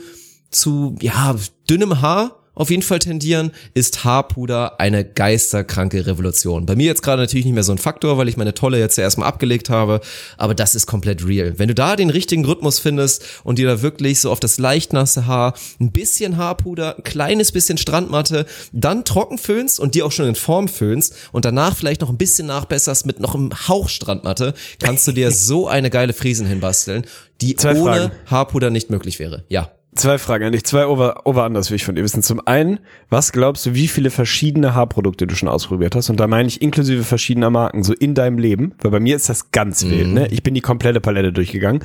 [0.50, 1.36] zu, ja,
[1.68, 6.66] dünnem Haar auf jeden Fall tendieren, ist Haarpuder eine geisterkranke Revolution.
[6.66, 8.98] Bei mir jetzt gerade natürlich nicht mehr so ein Faktor, weil ich meine Tolle jetzt
[8.98, 10.00] ja erstmal abgelegt habe,
[10.36, 11.58] aber das ist komplett real.
[11.58, 14.92] Wenn du da den richtigen Rhythmus findest und dir da wirklich so auf das leicht
[14.92, 20.12] nasse Haar ein bisschen Haarpuder, ein kleines bisschen Strandmatte, dann trocken föhnst und die auch
[20.12, 23.88] schon in Form föhnst und danach vielleicht noch ein bisschen nachbesserst mit noch einem Hauch
[23.88, 27.06] Strandmatte, kannst du dir so eine geile Friesen hinbasteln,
[27.40, 28.12] die Zwei ohne Fragen.
[28.26, 29.44] Haarpuder nicht möglich wäre.
[29.48, 29.70] Ja.
[29.96, 32.22] Zwei Fragen an dich, zwei over, over anders will ich von dir wissen.
[32.22, 32.78] Zum einen,
[33.08, 36.10] was glaubst du, wie viele verschiedene Haarprodukte du schon ausprobiert hast?
[36.10, 39.28] Und da meine ich inklusive verschiedener Marken, so in deinem Leben, weil bei mir ist
[39.28, 40.28] das ganz wild, ne?
[40.28, 41.84] Ich bin die komplette Palette durchgegangen.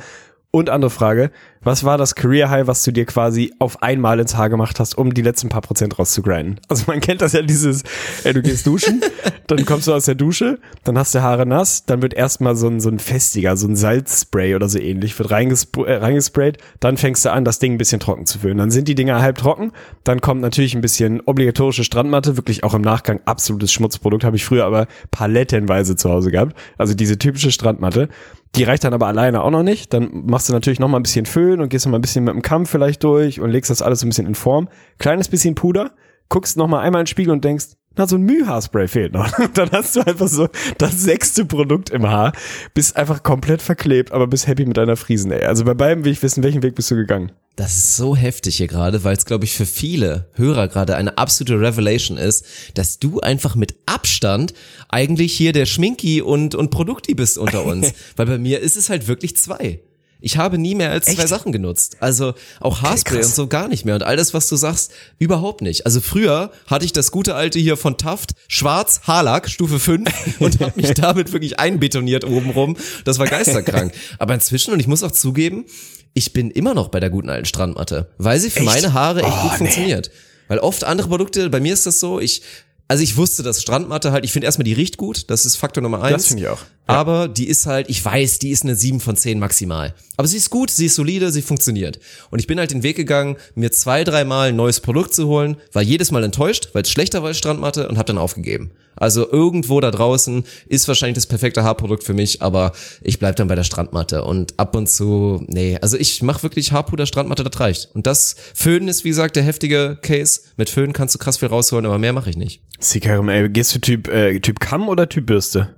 [0.52, 1.32] Und andere Frage,
[1.66, 4.96] was war das Career High, was du dir quasi auf einmal ins Haar gemacht hast,
[4.96, 6.60] um die letzten paar Prozent rauszugrinden?
[6.68, 7.82] Also man kennt das ja dieses,
[8.22, 9.00] ey, du gehst duschen,
[9.48, 12.68] dann kommst du aus der Dusche, dann hast du Haare nass, dann wird erstmal so
[12.68, 16.96] ein, so ein festiger, so ein Salzspray oder so ähnlich, wird reingespr äh, reingesprayt, dann
[16.96, 18.58] fängst du an, das Ding ein bisschen trocken zu füllen.
[18.58, 19.72] Dann sind die Dinger halb trocken,
[20.04, 24.44] dann kommt natürlich ein bisschen obligatorische Strandmatte, wirklich auch im Nachgang absolutes Schmutzprodukt, habe ich
[24.44, 26.56] früher aber palettenweise zu Hause gehabt.
[26.78, 28.08] Also diese typische Strandmatte.
[28.54, 29.92] Die reicht dann aber alleine auch noch nicht.
[29.92, 32.24] Dann machst du natürlich noch mal ein bisschen Föhn und gehst noch mal ein bisschen
[32.24, 34.68] mit dem Kamm vielleicht durch und legst das alles so ein bisschen in Form.
[34.98, 35.92] Kleines bisschen Puder,
[36.28, 39.30] guckst noch mal einmal in den Spiegel und denkst, na, so ein Mühhaarspray fehlt noch.
[39.54, 42.32] Dann hast du einfach so das sechste Produkt im Haar,
[42.74, 45.44] bist einfach komplett verklebt, aber bist happy mit deiner Friesen, ey.
[45.44, 47.32] Also bei beiden will ich wissen, welchen Weg bist du gegangen?
[47.56, 51.16] Das ist so heftig hier gerade, weil es, glaube ich, für viele Hörer gerade eine
[51.16, 54.52] absolute Revelation ist, dass du einfach mit Abstand
[54.90, 57.94] eigentlich hier der Schminki und, und Produkti bist unter uns.
[58.16, 59.80] weil bei mir ist es halt wirklich zwei.
[60.26, 61.28] Ich habe nie mehr als zwei Echt?
[61.28, 61.98] Sachen genutzt.
[62.00, 63.26] Also auch Haarspray krass.
[63.26, 63.94] und so gar nicht mehr.
[63.94, 65.86] Und all das, was du sagst, überhaupt nicht.
[65.86, 70.10] Also früher hatte ich das gute alte hier von Taft, schwarz, Haarlack, Stufe 5
[70.40, 72.76] und habe mich damit wirklich einbetoniert obenrum.
[73.04, 73.94] Das war geisterkrank.
[74.18, 75.64] Aber inzwischen, und ich muss auch zugeben,
[76.12, 79.42] ich bin immer noch bei der guten alten Strandmatte, weil sie für meine Haare echt
[79.42, 80.10] gut funktioniert.
[80.48, 82.42] Weil oft andere Produkte, bei mir ist das so, ich,
[82.88, 85.84] also ich wusste, dass Strandmatte halt, ich finde erstmal, die riecht gut, das ist Faktor
[85.84, 86.26] Nummer eins.
[86.26, 86.64] finde ich auch.
[86.86, 89.94] Aber die ist halt, ich weiß, die ist eine 7 von 10 maximal.
[90.16, 91.98] Aber sie ist gut, sie ist solide, sie funktioniert.
[92.30, 95.56] Und ich bin halt den Weg gegangen, mir zwei, dreimal ein neues Produkt zu holen,
[95.72, 98.70] war jedes Mal enttäuscht, weil es schlechter war als Strandmatte und habe dann aufgegeben.
[98.94, 102.72] Also irgendwo da draußen ist wahrscheinlich das perfekte Haarprodukt für mich, aber
[103.02, 106.72] ich bleib dann bei der Strandmatte und ab und zu, nee, also ich mache wirklich
[106.72, 107.90] Haarpuder, Strandmatte, das reicht.
[107.94, 110.40] Und das Föhnen ist, wie gesagt, der heftige Case.
[110.56, 112.62] Mit Föhnen kannst du krass viel rausholen, aber mehr mache ich nicht.
[112.78, 115.74] Sikarum, ey, gehst du Typ, äh, Typ Kamm oder Typ Bürste?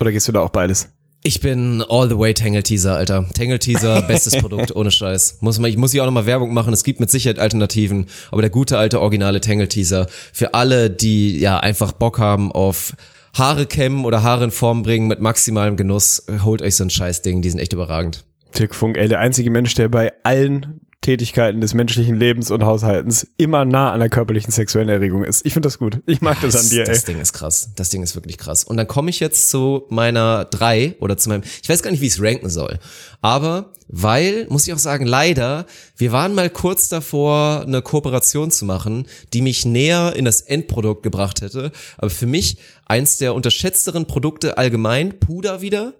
[0.00, 0.88] Oder gehst du da auch beides?
[1.22, 3.26] Ich bin all the way Tangle Teaser, Alter.
[3.34, 5.38] Tangle Teaser, bestes Produkt, ohne Scheiß.
[5.40, 6.72] Muss man, ich muss hier auch nochmal Werbung machen.
[6.72, 11.38] Es gibt mit Sicherheit Alternativen, aber der gute alte originale Tangle Teaser für alle, die
[11.38, 12.94] ja einfach Bock haben auf
[13.34, 17.42] Haare kämmen oder Haare in Form bringen mit maximalem Genuss, holt euch so ein Scheißding,
[17.42, 18.24] die sind echt überragend.
[18.56, 23.28] Dirk Funk, ey, der einzige Mensch, der bei allen Tätigkeiten des menschlichen Lebens und Haushaltens
[23.36, 25.46] immer nah an der körperlichen sexuellen Erregung ist.
[25.46, 26.00] Ich finde das gut.
[26.06, 26.86] Ich mag das an dir, ey.
[26.86, 27.70] Das Ding ist krass.
[27.76, 28.64] Das Ding ist wirklich krass.
[28.64, 32.00] Und dann komme ich jetzt zu meiner drei oder zu meinem, ich weiß gar nicht,
[32.00, 32.78] wie ich es ranken soll.
[33.20, 38.64] Aber weil, muss ich auch sagen, leider, wir waren mal kurz davor, eine Kooperation zu
[38.64, 41.70] machen, die mich näher in das Endprodukt gebracht hätte.
[41.98, 42.56] Aber für mich
[42.86, 45.94] eins der unterschätzteren Produkte allgemein, Puder wieder.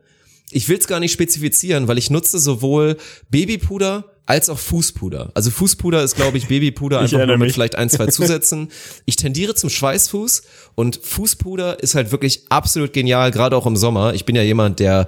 [0.50, 2.96] Ich will es gar nicht spezifizieren, weil ich nutze sowohl
[3.30, 5.30] Babypuder als auch Fußpuder.
[5.34, 8.68] Also Fußpuder ist, glaube ich, Babypuder einfach nur mit vielleicht ein, zwei Zusätzen.
[9.04, 10.42] Ich tendiere zum Schweißfuß
[10.74, 14.14] und Fußpuder ist halt wirklich absolut genial, gerade auch im Sommer.
[14.14, 15.06] Ich bin ja jemand, der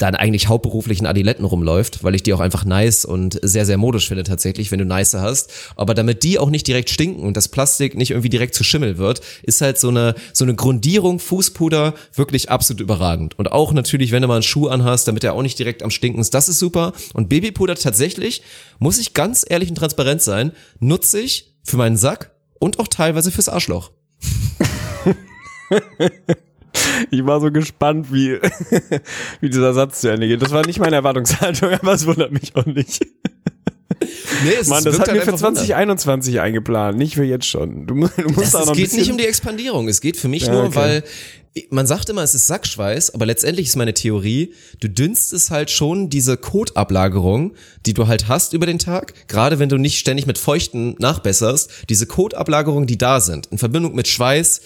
[0.00, 3.76] dann eigentlich hauptberuflich in Adiletten rumläuft, weil ich die auch einfach nice und sehr, sehr
[3.76, 5.52] modisch finde tatsächlich, wenn du nice hast.
[5.76, 8.96] Aber damit die auch nicht direkt stinken und das Plastik nicht irgendwie direkt zu Schimmel
[8.96, 13.38] wird, ist halt so eine, so eine Grundierung Fußpuder wirklich absolut überragend.
[13.38, 15.90] Und auch natürlich, wenn du mal einen Schuh anhast, damit er auch nicht direkt am
[15.90, 16.94] Stinken ist, das ist super.
[17.12, 18.42] Und Babypuder tatsächlich,
[18.78, 23.30] muss ich ganz ehrlich und transparent sein, nutze ich für meinen Sack und auch teilweise
[23.30, 23.90] fürs Arschloch.
[27.10, 28.38] Ich war so gespannt, wie,
[29.40, 30.42] wie dieser Satz zu Ende geht.
[30.42, 33.00] Das war nicht meine Erwartungshaltung, aber es wundert mich auch nicht.
[34.44, 35.60] Nee, es Mann, das hat halt mir für einfach Wunder.
[35.60, 37.86] 2021 eingeplant, nicht für jetzt schon.
[37.86, 39.88] Du du musst Das, da es noch ein geht nicht um die Expandierung.
[39.88, 40.74] Es geht für mich Ja, nur, okay.
[40.76, 41.04] weil
[41.70, 46.08] man sagt immer, es ist Sackschweiß, aber letztendlich ist meine Theorie, du dünstest halt schon
[46.08, 47.54] diese Kotablagerung,
[47.86, 51.70] die du halt hast über den Tag, gerade wenn du nicht ständig mit Feuchten nachbesserst,
[51.88, 54.60] diese Kotablagerungen, die da sind, in Verbindung mit Schweiß,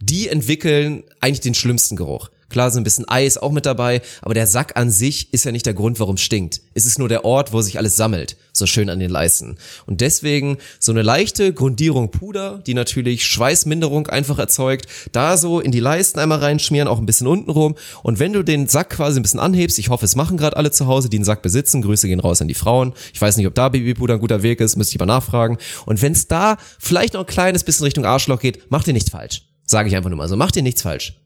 [0.00, 2.28] die entwickeln eigentlich den schlimmsten Geruch.
[2.48, 5.52] Klar, so ein bisschen Eis auch mit dabei, aber der Sack an sich ist ja
[5.52, 6.60] nicht der Grund, warum stinkt.
[6.74, 9.56] Es ist nur der Ort, wo sich alles sammelt, so schön an den Leisten.
[9.86, 15.72] Und deswegen so eine leichte Grundierung Puder, die natürlich Schweißminderung einfach erzeugt, da so in
[15.72, 17.76] die Leisten einmal reinschmieren, auch ein bisschen unten rum.
[18.02, 20.70] Und wenn du den Sack quasi ein bisschen anhebst, ich hoffe, es machen gerade alle
[20.70, 22.94] zu Hause, die einen Sack besitzen, Grüße gehen raus an die Frauen.
[23.12, 25.58] Ich weiß nicht, ob da Babypuder ein guter Weg ist, müsste ich mal nachfragen.
[25.84, 29.10] Und wenn es da vielleicht noch ein kleines bisschen Richtung Arschloch geht, macht ihr nichts
[29.10, 29.42] falsch.
[29.64, 31.25] Sage ich einfach nur mal so, macht ihr nichts falsch.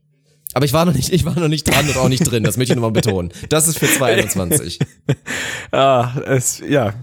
[0.52, 2.42] Aber ich war noch nicht, ich war noch nicht dran und auch nicht drin.
[2.42, 3.32] Das möchte ich nochmal betonen.
[3.48, 4.80] Das ist für 2021.
[5.72, 6.94] ah, es, ja,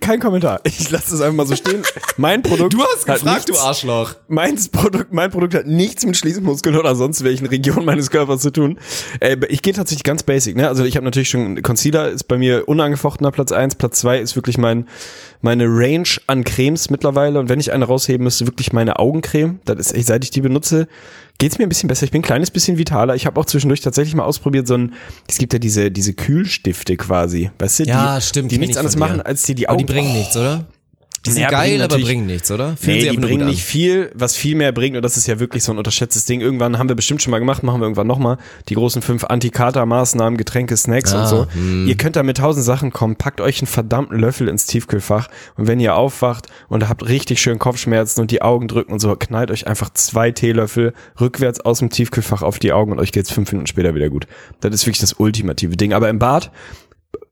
[0.00, 0.60] kein Kommentar.
[0.76, 1.82] Ich lasse es einfach mal so stehen.
[2.16, 2.72] Mein Produkt.
[2.72, 4.14] Du hast hat gefragt, du nichts- Arschloch.
[4.28, 8.50] Meins Produkt, mein Produkt hat nichts mit Schließmuskeln oder sonst welchen Regionen meines Körpers zu
[8.50, 8.78] tun.
[9.20, 10.68] Äh, ich gehe tatsächlich ganz basic, ne?
[10.68, 14.36] Also ich habe natürlich schon Concealer ist bei mir unangefochtener Platz eins, Platz zwei ist
[14.36, 14.86] wirklich mein
[15.40, 19.60] meine Range an Cremes mittlerweile und wenn ich eine rausheben müsste, wirklich meine Augencreme.
[19.66, 20.88] Das ist seit ich die benutze,
[21.38, 22.04] geht's mir ein bisschen besser.
[22.04, 23.14] Ich bin ein kleines bisschen vitaler.
[23.14, 24.94] Ich habe auch zwischendurch tatsächlich mal ausprobiert so ein
[25.28, 28.78] es gibt ja diese diese Kühlstifte quasi, weißt du, Ja, die, stimmt, die nichts ich
[28.78, 30.66] anderes machen als die Aber Augen die bringen nichts, oder?
[31.26, 32.76] Die sind Ja, geil, bringen aber bringen nichts, oder?
[32.76, 35.64] Fühlen Nee, die bringen nicht viel, was viel mehr bringt, und das ist ja wirklich
[35.64, 36.40] so ein unterschätztes Ding.
[36.40, 38.38] Irgendwann haben wir bestimmt schon mal gemacht, machen wir irgendwann nochmal.
[38.68, 41.46] Die großen fünf Anti-Kater-Maßnahmen, Getränke, Snacks Ah, und so.
[41.52, 41.86] hm.
[41.88, 45.66] Ihr könnt da mit tausend Sachen kommen, packt euch einen verdammten Löffel ins Tiefkühlfach und
[45.66, 49.50] wenn ihr aufwacht und habt richtig schön Kopfschmerzen und die Augen drücken und so, knallt
[49.50, 53.50] euch einfach zwei Teelöffel rückwärts aus dem Tiefkühlfach auf die Augen und euch geht's fünf
[53.52, 54.26] Minuten später wieder gut.
[54.60, 55.92] Das ist wirklich das ultimative Ding.
[55.92, 56.50] Aber im Bad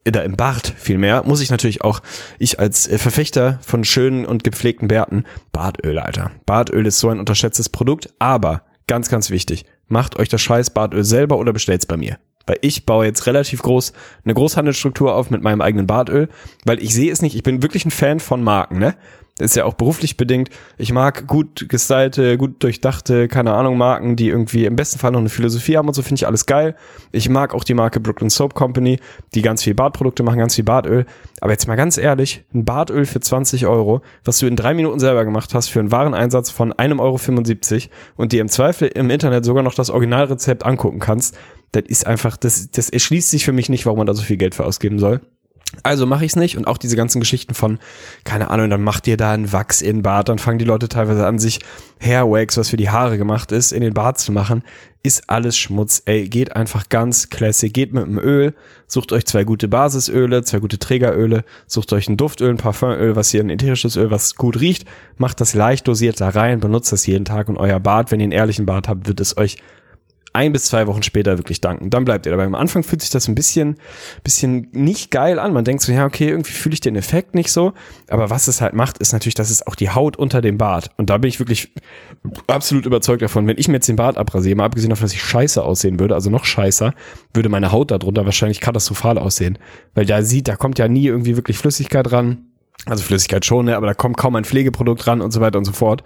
[0.06, 2.00] oder im Bart vielmehr, muss ich natürlich auch,
[2.38, 6.32] ich als äh, Verfechter von schönen und gepflegten Bärten, Bartöl, Alter.
[6.46, 11.04] Bartöl ist so ein unterschätztes Produkt, aber ganz, ganz wichtig, macht euch das scheiß Bartöl
[11.04, 12.18] selber oder bestellt's bei mir.
[12.46, 13.92] Weil ich baue jetzt relativ groß
[14.24, 16.28] eine Großhandelsstruktur auf mit meinem eigenen Bartöl,
[16.64, 18.96] weil ich sehe es nicht, ich bin wirklich ein Fan von Marken, ne?
[19.38, 20.50] Das ist ja auch beruflich bedingt.
[20.76, 25.20] Ich mag gut gestylte, gut durchdachte, keine Ahnung, Marken, die irgendwie im besten Fall noch
[25.20, 26.76] eine Philosophie haben und so finde ich alles geil.
[27.12, 29.00] Ich mag auch die Marke Brooklyn Soap Company,
[29.34, 31.06] die ganz viel Bartprodukte machen, ganz viel Bartöl.
[31.40, 35.00] Aber jetzt mal ganz ehrlich, ein Bartöl für 20 Euro, was du in drei Minuten
[35.00, 39.46] selber gemacht hast, für einen Wareneinsatz von 1,75 Euro und dir im Zweifel im Internet
[39.46, 41.38] sogar noch das Originalrezept angucken kannst,
[41.72, 44.36] das ist einfach, das, das erschließt sich für mich nicht, warum man da so viel
[44.36, 45.22] Geld für ausgeben soll.
[45.82, 46.56] Also mache ich es nicht.
[46.56, 47.78] Und auch diese ganzen Geschichten von,
[48.24, 50.88] keine Ahnung, dann macht ihr da einen Wachs in den Bart, dann fangen die Leute
[50.88, 51.60] teilweise an, sich
[52.00, 54.62] Hairwax, was für die Haare gemacht ist, in den Bart zu machen,
[55.02, 56.02] ist alles Schmutz.
[56.04, 58.54] Ey, geht einfach ganz classic, geht mit dem Öl,
[58.86, 63.30] sucht euch zwei gute Basisöle, zwei gute Trägeröle, sucht euch ein Duftöl, ein Parfümöl, was
[63.30, 67.06] hier ein ätherisches Öl, was gut riecht, macht das leicht dosiert da rein, benutzt das
[67.06, 67.48] jeden Tag.
[67.48, 69.56] Und euer Bart, wenn ihr einen ehrlichen Bart habt, wird es euch
[70.32, 71.90] ein bis zwei Wochen später wirklich danken.
[71.90, 72.44] Dann bleibt ihr dabei.
[72.44, 73.76] Am Anfang fühlt sich das ein bisschen,
[74.24, 75.52] bisschen nicht geil an.
[75.52, 77.74] Man denkt so, ja, okay, irgendwie fühle ich den Effekt nicht so.
[78.08, 80.90] Aber was es halt macht, ist natürlich, dass es auch die Haut unter dem Bart.
[80.96, 81.72] Und da bin ich wirklich
[82.46, 83.46] absolut überzeugt davon.
[83.46, 86.14] Wenn ich mir jetzt den Bart abrasiere, mal abgesehen davon, dass ich scheiße aussehen würde,
[86.14, 86.94] also noch scheißer,
[87.34, 89.58] würde meine Haut darunter wahrscheinlich katastrophal aussehen.
[89.94, 92.46] Weil da sieht, da kommt ja nie irgendwie wirklich Flüssigkeit ran.
[92.86, 93.76] Also Flüssigkeit schon, ne?
[93.76, 96.02] aber da kommt kaum ein Pflegeprodukt ran und so weiter und so fort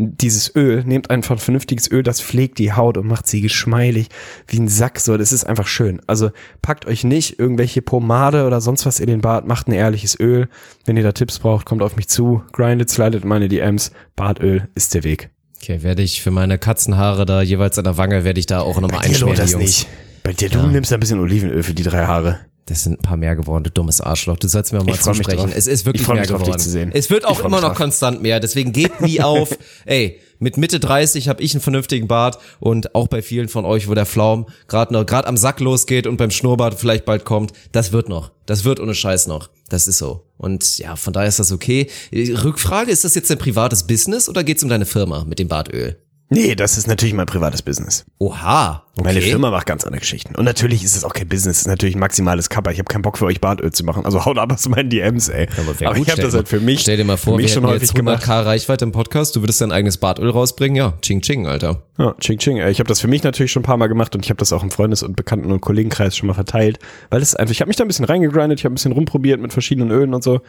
[0.00, 4.08] dieses Öl, nehmt einfach ein vernünftiges Öl, das pflegt die Haut und macht sie geschmeidig
[4.46, 5.00] wie ein Sack.
[5.00, 6.00] So, das ist einfach schön.
[6.06, 6.30] Also
[6.62, 10.48] packt euch nicht irgendwelche Pomade oder sonst was in den Bart, macht ein ehrliches Öl.
[10.84, 13.92] Wenn ihr da Tipps braucht, kommt auf mich zu, grindet, slidet in meine DMs.
[14.16, 15.30] Bartöl ist der Weg.
[15.62, 18.80] Okay, werde ich für meine Katzenhaare da jeweils an der Wange, werde ich da auch
[18.80, 19.86] nochmal einschmieren, die Jungs.
[20.22, 22.40] Bei dir, du nimmst ein bisschen Olivenöl für die drei Haare.
[22.66, 24.36] Das sind ein paar mehr geworden, du dummes Arschloch.
[24.36, 25.50] Du sollst mir auch mal Ich zusprechen.
[25.54, 26.56] Es ist wirklich mehr mich drauf, geworden.
[26.56, 26.90] dich zu sehen.
[26.94, 27.78] Es wird auch immer noch drauf.
[27.78, 28.38] konstant mehr.
[28.38, 29.56] Deswegen gebt nie auf.
[29.86, 33.88] Ey, mit Mitte 30 habe ich einen vernünftigen Bart und auch bei vielen von euch,
[33.88, 37.52] wo der Flaum gerade noch gerade am Sack losgeht und beim Schnurrbart vielleicht bald kommt,
[37.72, 38.30] das wird noch.
[38.46, 39.50] Das wird ohne Scheiß noch.
[39.68, 40.24] Das ist so.
[40.38, 41.88] Und ja, von daher ist das okay.
[42.12, 45.96] Rückfrage, ist das jetzt dein privates Business oder geht's um deine Firma mit dem Bartöl?
[46.32, 48.04] Nee, das ist natürlich mein privates Business.
[48.18, 48.84] Oha.
[48.96, 49.04] Okay.
[49.04, 50.34] Meine Firma macht ganz andere Geschichten.
[50.36, 52.70] Und natürlich ist es auch kein Business, es ist natürlich ein maximales Kappa.
[52.70, 54.04] Ich habe keinen Bock für euch Bartöl zu machen.
[54.04, 55.48] Also haut ab aus meinen DMs, ey.
[55.56, 57.66] Aber, Aber ich habe das halt für mich, Stell dir mal vor, wir mich schon
[57.66, 58.24] hätten jetzt gemacht.
[58.24, 61.82] 100k Reichweite im Podcast, du würdest dein eigenes Bartöl rausbringen, ja, ching ching, Alter.
[61.98, 62.58] Ja, ching ching.
[62.58, 62.70] ey.
[62.70, 64.52] Ich habe das für mich natürlich schon ein paar Mal gemacht und ich habe das
[64.52, 66.78] auch im Freundes- und Bekannten- und Kollegenkreis schon mal verteilt,
[67.10, 69.40] weil es einfach, ich habe mich da ein bisschen reingegrindet, ich habe ein bisschen rumprobiert
[69.40, 70.40] mit verschiedenen Ölen und so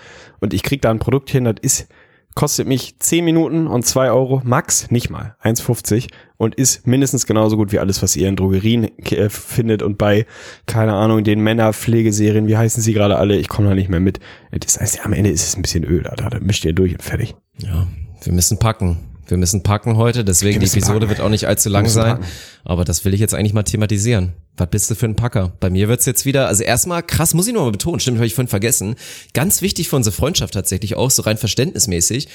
[0.41, 1.87] und ich krieg da ein Produkt hin, das ist
[2.35, 7.57] kostet mich 10 Minuten und 2 Euro max, nicht mal, 1,50 und ist mindestens genauso
[7.57, 10.25] gut wie alles, was ihr in Drogerien äh, findet und bei,
[10.65, 14.19] keine Ahnung, den Männerpflegeserien, wie heißen sie gerade alle, ich komme da nicht mehr mit.
[14.51, 17.03] Das heißt, am Ende ist es ein bisschen Öl, Alter, da mischt ihr durch und
[17.03, 17.35] fertig.
[17.59, 17.87] Ja,
[18.23, 19.10] wir müssen packen.
[19.31, 21.09] Wir müssen packen heute, deswegen die Episode packen.
[21.09, 22.17] wird auch nicht allzu lang sein.
[22.17, 22.25] packen.
[22.65, 24.33] Aber das will ich jetzt eigentlich mal thematisieren.
[24.57, 25.53] Was bist du für ein Packer?
[25.61, 28.27] Bei mir wird's jetzt wieder, also erstmal krass, muss ich noch mal betonen, stimmt, habe
[28.27, 28.95] ich vorhin vergessen.
[29.33, 32.27] Ganz wichtig für unsere Freundschaft tatsächlich auch, so rein verständnismäßig.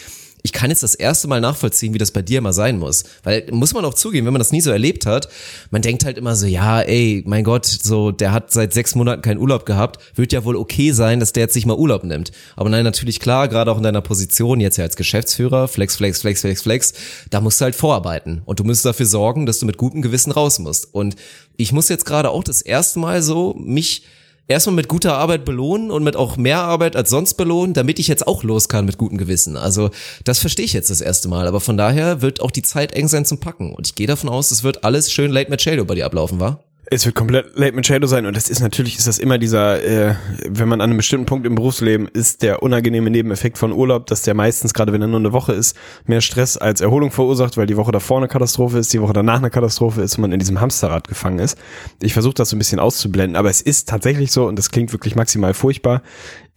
[0.46, 3.02] Ich kann jetzt das erste Mal nachvollziehen, wie das bei dir mal sein muss.
[3.24, 5.28] Weil, muss man auch zugeben, wenn man das nie so erlebt hat,
[5.72, 9.22] man denkt halt immer so, ja, ey, mein Gott, so, der hat seit sechs Monaten
[9.22, 12.30] keinen Urlaub gehabt, wird ja wohl okay sein, dass der jetzt nicht mal Urlaub nimmt.
[12.54, 16.20] Aber nein, natürlich klar, gerade auch in deiner Position, jetzt ja als Geschäftsführer, Flex, Flex,
[16.20, 16.94] Flex, Flex, Flex,
[17.30, 18.42] da musst du halt vorarbeiten.
[18.44, 20.94] Und du musst dafür sorgen, dass du mit gutem Gewissen raus musst.
[20.94, 21.16] Und
[21.56, 24.04] ich muss jetzt gerade auch das erste Mal so mich
[24.48, 28.08] erstmal mit guter Arbeit belohnen und mit auch mehr Arbeit als sonst belohnen, damit ich
[28.08, 29.56] jetzt auch los kann mit gutem Gewissen.
[29.56, 29.90] Also
[30.24, 31.46] das verstehe ich jetzt das erste Mal.
[31.46, 33.74] Aber von daher wird auch die Zeit eng sein zum Packen.
[33.74, 36.65] Und ich gehe davon aus, es wird alles schön Late Machado bei dir ablaufen, war?
[36.88, 40.14] Es wird komplett Late Machado sein und das ist natürlich, ist das immer dieser, äh,
[40.48, 44.22] wenn man an einem bestimmten Punkt im Berufsleben ist, der unangenehme Nebeneffekt von Urlaub, dass
[44.22, 47.66] der meistens, gerade wenn er nur eine Woche ist, mehr Stress als Erholung verursacht, weil
[47.66, 50.38] die Woche davor eine Katastrophe ist, die Woche danach eine Katastrophe ist und man in
[50.38, 51.58] diesem Hamsterrad gefangen ist.
[52.00, 54.92] Ich versuche das so ein bisschen auszublenden, aber es ist tatsächlich so und das klingt
[54.92, 56.02] wirklich maximal furchtbar.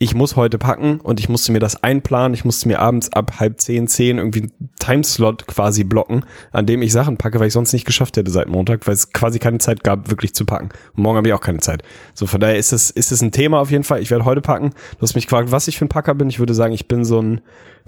[0.01, 2.33] Ich muss heute packen und ich musste mir das einplanen.
[2.33, 6.81] Ich musste mir abends ab halb zehn, zehn irgendwie einen Timeslot quasi blocken, an dem
[6.81, 9.57] ich Sachen packe, weil ich sonst nicht geschafft hätte seit Montag, weil es quasi keine
[9.57, 10.69] Zeit gab, wirklich zu packen.
[10.95, 11.83] Und morgen habe ich auch keine Zeit.
[12.13, 14.01] So, von daher ist es, ist es ein Thema auf jeden Fall.
[14.01, 14.69] Ich werde heute packen.
[14.69, 16.29] Du hast mich gefragt, was ich für ein Packer bin.
[16.29, 17.41] Ich würde sagen, ich bin so ein,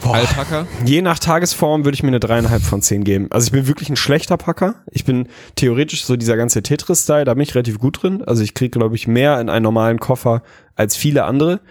[0.03, 0.67] boah, Alpaka?
[0.83, 3.27] Je nach Tagesform würde ich mir eine dreieinhalb von zehn geben.
[3.29, 4.75] Also ich bin wirklich ein schlechter Packer.
[4.91, 8.21] Ich bin theoretisch so dieser ganze Tetris-Style, da bin ich relativ gut drin.
[8.21, 10.43] Also ich kriege, glaube ich, mehr in einen normalen Koffer
[10.75, 11.61] als viele andere.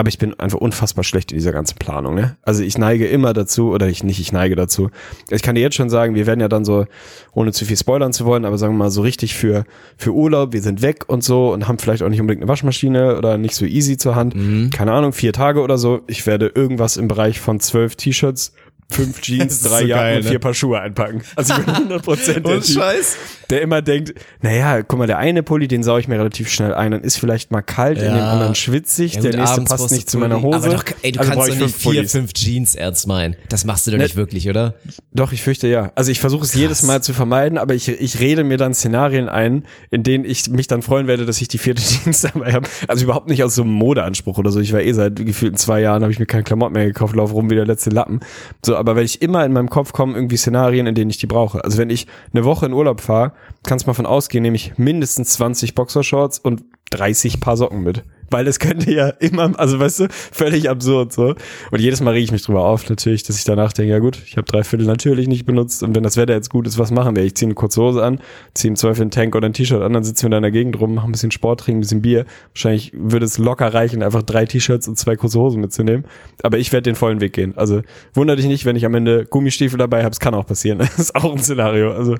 [0.00, 2.14] Aber ich bin einfach unfassbar schlecht in dieser ganzen Planung.
[2.14, 2.36] Ne?
[2.42, 4.90] Also ich neige immer dazu, oder ich nicht, ich neige dazu.
[5.28, 6.86] Ich kann dir jetzt schon sagen, wir werden ja dann so,
[7.32, 9.64] ohne zu viel spoilern zu wollen, aber sagen wir mal so richtig für,
[9.96, 13.18] für Urlaub, wir sind weg und so und haben vielleicht auch nicht unbedingt eine Waschmaschine
[13.18, 14.36] oder nicht so easy zur Hand.
[14.70, 16.02] Keine Ahnung, vier Tage oder so.
[16.06, 18.52] Ich werde irgendwas im Bereich von zwölf T-Shirts,
[18.90, 20.30] fünf Jeans, drei so Jacken geil, und ne?
[20.30, 21.22] vier Paar Schuhe einpacken.
[21.36, 23.16] Also ich bin 100 Prozent der Und Typ, Scheiß.
[23.50, 26.72] der immer denkt, naja, guck mal, der eine Pulli, den saue ich mir relativ schnell
[26.74, 28.32] ein, dann ist vielleicht mal kalt, in dem Ja.
[28.32, 30.40] anderen schwitzig, Ja, der nächste passt nicht zu meiner.
[30.42, 30.56] Hose.
[30.56, 32.12] Aber doch, ey, du Also kannst doch nicht vier, Pullis.
[32.12, 33.36] fünf Jeans ernst meinen.
[33.48, 34.74] Das machst du doch nicht wirklich, oder?
[35.12, 35.92] Doch, ich fürchte ja.
[35.94, 39.28] Also ich versuche es jedes Mal zu vermeiden, aber ich, ich rede mir dann Szenarien
[39.28, 42.68] ein, in denen ich mich dann freuen werde, dass ich die vierte Jeans dabei habe.
[42.88, 44.60] Also überhaupt nicht aus so einem Modeanspruch oder so.
[44.60, 47.34] Ich war eh seit gefühlten zwei Jahren, habe ich mir keine Klamotten mehr gekauft, laufe
[47.34, 48.20] rum wie der letzte Lappen.
[48.64, 51.26] So, aber weil ich immer in meinem Kopf kommen irgendwie Szenarien, in denen ich die
[51.26, 51.62] brauche.
[51.64, 53.32] Also wenn ich eine Woche in Urlaub fahre,
[53.64, 58.04] kannst mal von ausgehen, nehme ich mindestens 20 Boxershorts und 30 Paar Socken mit.
[58.30, 61.34] Weil es könnte ja immer, also weißt du, völlig absurd so.
[61.70, 64.18] Und jedes Mal rege ich mich drüber auf, natürlich, dass ich danach denke, ja gut,
[64.26, 66.90] ich habe drei Viertel natürlich nicht benutzt und wenn das Wetter jetzt gut ist, was
[66.90, 67.24] machen wir?
[67.24, 68.20] Ich ziehe eine kurze Hose an,
[68.54, 70.50] ziehe im Zweifel einen Tank oder ein T-Shirt an, dann sitzen wir da in der
[70.50, 72.24] Gegend rum, machen ein bisschen Sport, trinken ein bisschen Bier.
[72.52, 76.04] Wahrscheinlich würde es locker reichen, einfach drei T-Shirts und zwei kurze Hosen mitzunehmen.
[76.42, 77.56] Aber ich werde den vollen Weg gehen.
[77.56, 77.82] Also
[78.14, 80.78] wunder dich nicht, wenn ich am Ende Gummistiefel dabei habe, es kann auch passieren.
[80.98, 81.92] Das ist auch ein Szenario.
[81.92, 82.16] Also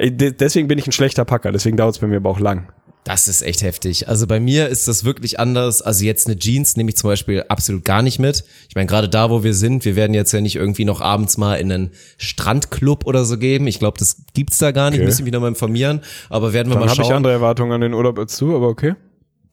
[0.00, 2.68] deswegen bin ich ein schlechter Packer, deswegen dauert es bei mir aber auch lang.
[3.04, 4.08] Das ist echt heftig.
[4.08, 5.82] Also bei mir ist das wirklich anders.
[5.82, 8.44] Also jetzt eine Jeans nehme ich zum Beispiel absolut gar nicht mit.
[8.68, 11.36] Ich meine, gerade da, wo wir sind, wir werden jetzt ja nicht irgendwie noch abends
[11.36, 13.66] mal in einen Strandclub oder so geben.
[13.66, 15.00] Ich glaube, das gibt's da gar nicht.
[15.00, 15.06] Okay.
[15.06, 16.00] Müssen wir noch mal informieren.
[16.28, 17.16] Aber werden wir Dann mal habe ich schauen.
[17.16, 18.94] andere Erwartungen an den Urlaub du, aber okay.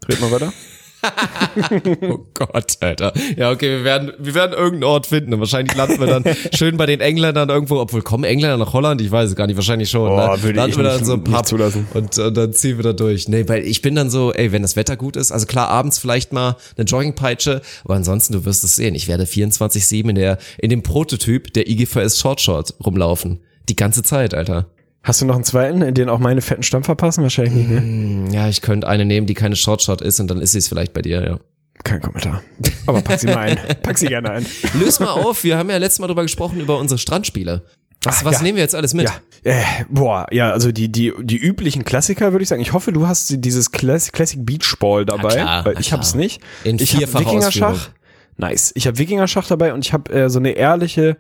[0.08, 0.54] Red mal weiter.
[2.02, 3.14] Oh Gott, Alter.
[3.38, 6.78] Ja, okay, wir werden, wir werden irgendeinen Ort finden und wahrscheinlich landen wir dann schön
[6.78, 9.02] bei den Engländern irgendwo, obwohl kommen Engländer nach Holland?
[9.02, 10.10] Ich weiß es gar nicht, wahrscheinlich schon.
[10.10, 10.52] Boah, ne?
[10.52, 11.88] landen wir dann so nicht Pub zulassen.
[11.94, 13.28] Und, und dann ziehen wir da durch.
[13.28, 16.00] Nee, weil ich bin dann so, ey, wenn das Wetter gut ist, also klar, abends
[16.00, 20.38] vielleicht mal eine Joggingpeitsche, aber ansonsten, du wirst es sehen, ich werde 24-7 in der,
[20.58, 23.40] in dem Prototyp der IGVS Short Short rumlaufen.
[23.70, 24.68] Die ganze Zeit, Alter.
[25.02, 27.24] Hast du noch einen zweiten, in den auch meine fetten Stampfer passen?
[27.24, 28.34] Wahrscheinlich nicht, ne?
[28.34, 30.68] Ja, ich könnte eine nehmen, die keine Short Short ist und dann ist sie es
[30.68, 31.40] vielleicht bei dir, ja.
[31.84, 32.44] Kein Kommentar.
[32.86, 33.58] Aber pack sie mal ein.
[33.82, 34.46] Pack sie gerne ein.
[34.78, 37.64] Löst mal auf, wir haben ja letztes Mal drüber gesprochen, über unsere Strandspiele.
[38.04, 38.44] Was, Ach, was ja.
[38.44, 39.06] nehmen wir jetzt alles mit?
[39.06, 42.62] Ja, äh, boah, ja, also die, die, die üblichen Klassiker würde ich sagen.
[42.62, 46.00] Ich hoffe, du hast dieses Classic, Classic Beach Ball dabei, klar, weil ich klar.
[46.00, 46.42] hab's nicht.
[46.64, 47.90] In ich hab Wikingerschach.
[48.38, 48.72] Nice.
[48.76, 51.18] Ich habe Wikingerschach dabei und ich habe äh, so eine ehrliche,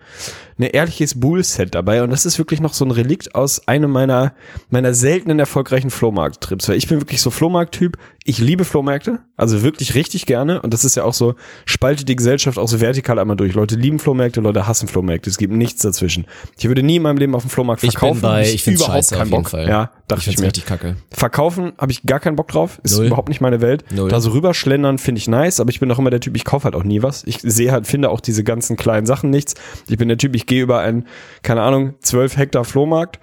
[0.59, 4.33] eine ehrliches Bull-Set dabei und das ist wirklich noch so ein Relikt aus einem meiner
[4.69, 6.69] meiner seltenen erfolgreichen Flohmarkt-Trips.
[6.69, 7.97] Weil ich bin wirklich so Flohmarkt-Typ.
[8.25, 11.33] Ich liebe Flohmärkte, also wirklich richtig gerne und das ist ja auch so
[11.65, 13.55] spaltet die Gesellschaft auch so vertikal einmal durch.
[13.55, 15.29] Leute lieben Flohmärkte, Leute hassen Flohmärkte.
[15.29, 16.25] Es gibt nichts dazwischen.
[16.57, 18.21] Ich würde nie in meinem Leben auf dem Flohmarkt Ich verkaufen.
[18.21, 19.49] bin bei, Hab ich finde überhaupt scheiße keinen Bock.
[19.49, 19.67] Fall.
[19.67, 20.47] Ja, dachte ich ich, find's mir.
[20.47, 20.95] richtig kacke.
[21.09, 22.79] Verkaufen habe ich gar keinen Bock drauf.
[22.83, 23.07] Ist Null.
[23.07, 23.83] überhaupt nicht meine Welt.
[23.91, 24.09] Null.
[24.09, 26.65] Da so rüberschlendern finde ich nice, aber ich bin auch immer der Typ, ich kaufe
[26.65, 27.23] halt auch nie was.
[27.25, 29.55] Ich sehe halt, finde auch diese ganzen kleinen Sachen nichts.
[29.87, 31.07] Ich bin der Typ, ich gehe über einen,
[31.41, 33.21] keine Ahnung, 12 Hektar Flohmarkt,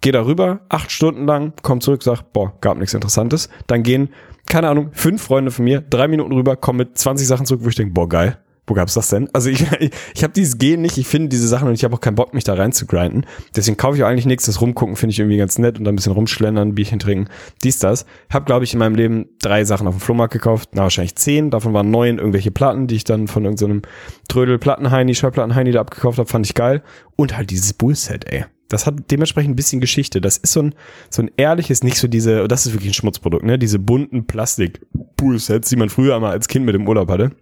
[0.00, 3.50] gehe da rüber, acht Stunden lang, komm zurück, sag, boah, gab nichts Interessantes.
[3.66, 4.08] Dann gehen,
[4.46, 7.68] keine Ahnung, fünf Freunde von mir, drei Minuten rüber, kommen mit 20 Sachen zurück, wo
[7.68, 8.38] ich denke, boah, geil.
[8.66, 9.28] Wo gab's das denn?
[9.32, 11.94] Also ich, ich, ich habe dieses Gehen nicht, ich finde diese Sachen und ich habe
[11.94, 13.24] auch keinen Bock, mich da rein zu grinden.
[13.56, 14.46] Deswegen kaufe ich eigentlich nichts.
[14.46, 17.28] Das Rumgucken finde ich irgendwie ganz nett und dann ein bisschen rumschlendern, Bierchen trinken,
[17.64, 18.06] dies, das.
[18.30, 21.50] Hab, glaube ich, in meinem Leben drei Sachen auf dem Flohmarkt gekauft, na wahrscheinlich zehn.
[21.50, 23.82] Davon waren neun irgendwelche Platten, die ich dann von irgendeinem
[24.28, 26.82] Trödel Plattenheini, Schallplattenheini da abgekauft habe, fand ich geil.
[27.16, 28.44] Und halt dieses Bullset, ey.
[28.68, 30.22] Das hat dementsprechend ein bisschen Geschichte.
[30.22, 30.74] Das ist so ein,
[31.10, 33.58] so ein ehrliches, nicht so diese, das ist wirklich ein Schmutzprodukt, ne?
[33.58, 37.32] Diese bunten Plastik-Bullsets, die man früher mal als Kind mit im Urlaub hatte.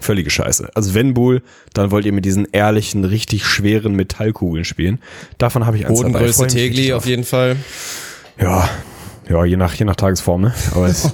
[0.00, 0.70] Völlige Scheiße.
[0.74, 1.42] Also wenn Bull,
[1.74, 4.98] dann wollt ihr mit diesen ehrlichen, richtig schweren Metallkugeln spielen.
[5.38, 5.98] Davon habe ich eins.
[5.98, 7.56] Bodengröße richtig Tegli auf jeden Fall.
[8.40, 8.68] Ja,
[9.28, 10.54] ja, je nach, je nach Tagesform, ne?
[10.72, 11.04] Aber es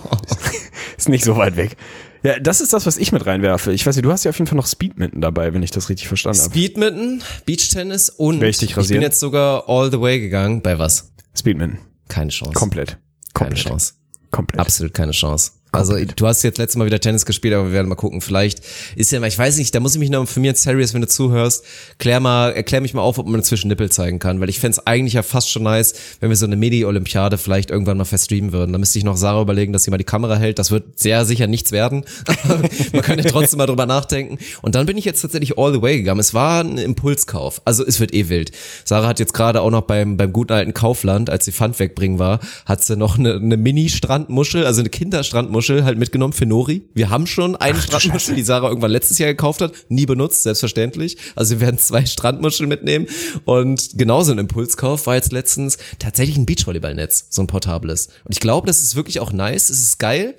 [0.96, 1.76] ist nicht so weit weg.
[2.22, 3.72] Ja, das ist das, was ich mit reinwerfe.
[3.72, 5.88] Ich weiß nicht, du hast ja auf jeden Fall noch Speedminton dabei, wenn ich das
[5.88, 6.50] richtig verstanden habe.
[6.50, 10.62] Speedminton, Beachtennis und Werd ich bin jetzt sogar all the way gegangen.
[10.62, 11.12] Bei was?
[11.36, 11.78] Speedminton.
[12.08, 12.54] Keine Chance.
[12.54, 12.98] Komplett.
[13.34, 13.68] Keine Komplett.
[13.68, 13.92] Chance.
[14.30, 14.60] Komplett.
[14.60, 15.52] Absolut keine Chance.
[15.76, 18.20] Also du hast jetzt letztes Mal wieder Tennis gespielt, aber wir werden mal gucken.
[18.20, 18.60] Vielleicht
[18.96, 21.08] ist ja mal, ich weiß nicht, da muss ich mich noch informieren, Serious, wenn du
[21.08, 21.64] zuhörst,
[21.98, 24.78] klär mal, erklär mich mal auf, ob man inzwischen Nippel zeigen kann, weil ich fänd's
[24.78, 28.72] eigentlich ja fast schon nice, wenn wir so eine Mini-Olympiade vielleicht irgendwann mal verstreamen würden.
[28.72, 30.58] Da müsste ich noch Sarah überlegen, dass sie mal die Kamera hält.
[30.58, 32.04] Das wird sehr sicher nichts werden.
[32.92, 34.38] Man kann ja trotzdem mal drüber nachdenken.
[34.62, 36.20] Und dann bin ich jetzt tatsächlich all the way gegangen.
[36.20, 37.60] Es war ein Impulskauf.
[37.64, 38.52] Also es wird eh wild.
[38.84, 42.18] Sarah hat jetzt gerade auch noch beim, beim guten alten Kaufland, als sie Pfand wegbringen
[42.18, 46.82] war, hat sie noch eine, eine Mini-Strandmuschel, also eine Kinderstrandmuschel halt mitgenommen für Nori.
[46.94, 51.16] Wir haben schon eine Strandmuschel, die Sarah irgendwann letztes Jahr gekauft hat, nie benutzt, selbstverständlich.
[51.34, 53.06] Also wir werden zwei Strandmuscheln mitnehmen
[53.44, 58.08] und genauso ein Impulskauf war jetzt letztens tatsächlich ein Beachvolleyballnetz, so ein portables.
[58.24, 60.34] Und ich glaube, das ist wirklich auch nice, es ist geil.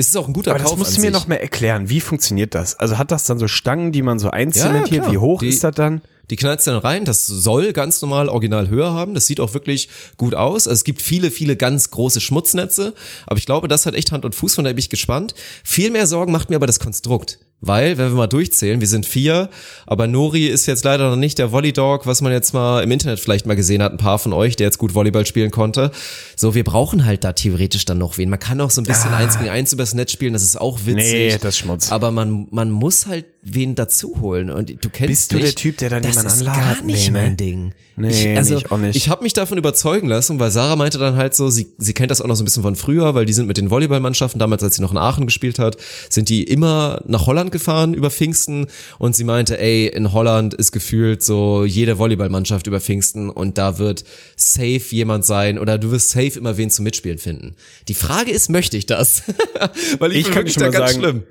[0.00, 1.90] Es ist auch ein guter Aber das Kauf musst an du mir noch mehr erklären.
[1.90, 2.76] Wie funktioniert das?
[2.76, 5.02] Also hat das dann so Stangen, die man so einzementiert?
[5.02, 5.12] klar.
[5.12, 6.02] Wie hoch Die- ist das dann?
[6.30, 9.88] Die knallst dann rein, das soll ganz normal original Höhe haben, das sieht auch wirklich
[10.18, 10.68] gut aus.
[10.68, 12.92] Also es gibt viele, viele ganz große Schmutznetze,
[13.26, 15.34] aber ich glaube, das hat echt Hand und Fuß, von daher bin ich gespannt.
[15.64, 17.38] Viel mehr Sorgen macht mir aber das Konstrukt.
[17.60, 19.48] Weil, wenn wir mal durchzählen, wir sind vier,
[19.84, 23.18] aber Nori ist jetzt leider noch nicht der Volleydog, was man jetzt mal im Internet
[23.18, 25.90] vielleicht mal gesehen hat, ein paar von euch, der jetzt gut Volleyball spielen konnte.
[26.36, 28.30] So, wir brauchen halt da theoretisch dann noch wen.
[28.30, 30.78] Man kann auch so ein bisschen eins gegen eins übers Netz spielen, das ist auch
[30.86, 31.12] witzig.
[31.12, 31.90] Nee, das ist Schmutz.
[31.90, 34.50] Aber man, man muss halt wen dazu holen.
[34.50, 36.62] Und du kennst Bist du mich, der Typ, der dann das jemanden ist anladet?
[36.78, 37.22] gar nicht Nee, ne?
[37.22, 37.72] mein Ding.
[38.00, 38.96] Nee, ich, also, nicht, auch nicht.
[38.96, 42.12] Ich habe mich davon überzeugen lassen, weil Sarah meinte dann halt so, sie, sie kennt
[42.12, 44.62] das auch noch so ein bisschen von früher, weil die sind mit den Volleyballmannschaften, damals
[44.62, 45.76] als sie noch in Aachen gespielt hat,
[46.08, 50.70] sind die immer nach Holland gefahren über Pfingsten und sie meinte, ey, in Holland ist
[50.70, 54.04] gefühlt so jede Volleyballmannschaft über Pfingsten und da wird
[54.36, 57.56] safe jemand sein oder du wirst safe immer wen zum Mitspielen finden.
[57.88, 59.24] Die Frage ist, möchte ich das?
[59.98, 61.22] weil ich, Ich bin kann schon da mal ganz sagen, schlimm.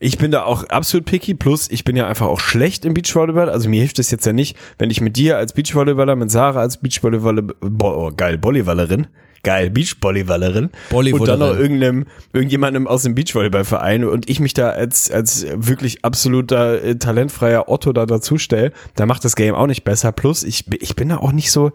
[0.00, 3.50] Ich bin da auch absolut picky, plus ich bin ja einfach auch schlecht im Beachvolleyball.
[3.50, 6.60] Also mir hilft es jetzt ja nicht, wenn ich mit dir als Beachvolleyballer, mit Sarah
[6.60, 7.42] als Beachvolleyballer,
[7.82, 9.08] oh, geil, Volleyballerin,
[9.42, 11.20] geil, Beachvolleyballerin Volleyballerin.
[11.20, 16.04] und dann noch irgendeinem, irgendjemandem aus dem Beachvolleyballverein und ich mich da als, als wirklich
[16.04, 20.12] absoluter äh, talentfreier Otto da dazu stelle, da macht das Game auch nicht besser.
[20.12, 21.72] Plus ich, ich bin da auch nicht so,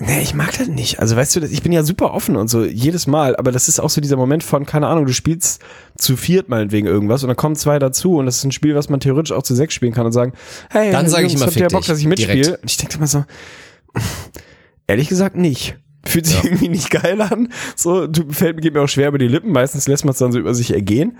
[0.00, 1.00] Nee, ich mag das nicht.
[1.00, 3.80] Also weißt du, ich bin ja super offen und so jedes Mal, aber das ist
[3.80, 5.62] auch so dieser Moment von, keine Ahnung, du spielst
[5.96, 8.88] zu viert meinetwegen irgendwas und dann kommen zwei dazu und das ist ein Spiel, was
[8.88, 10.32] man theoretisch auch zu sechs spielen kann und sagen,
[10.70, 12.58] hey, Dann sag ich immer, habt ihr Bock, dass ich mitspiele?
[12.58, 13.24] Und ich denke immer so,
[14.86, 15.76] ehrlich gesagt nicht.
[16.04, 17.48] Fühlt sich irgendwie nicht geil an.
[17.76, 19.50] So, du, fällt, geht mir auch schwer über die Lippen.
[19.50, 21.18] Meistens lässt man es dann so über sich ergehen.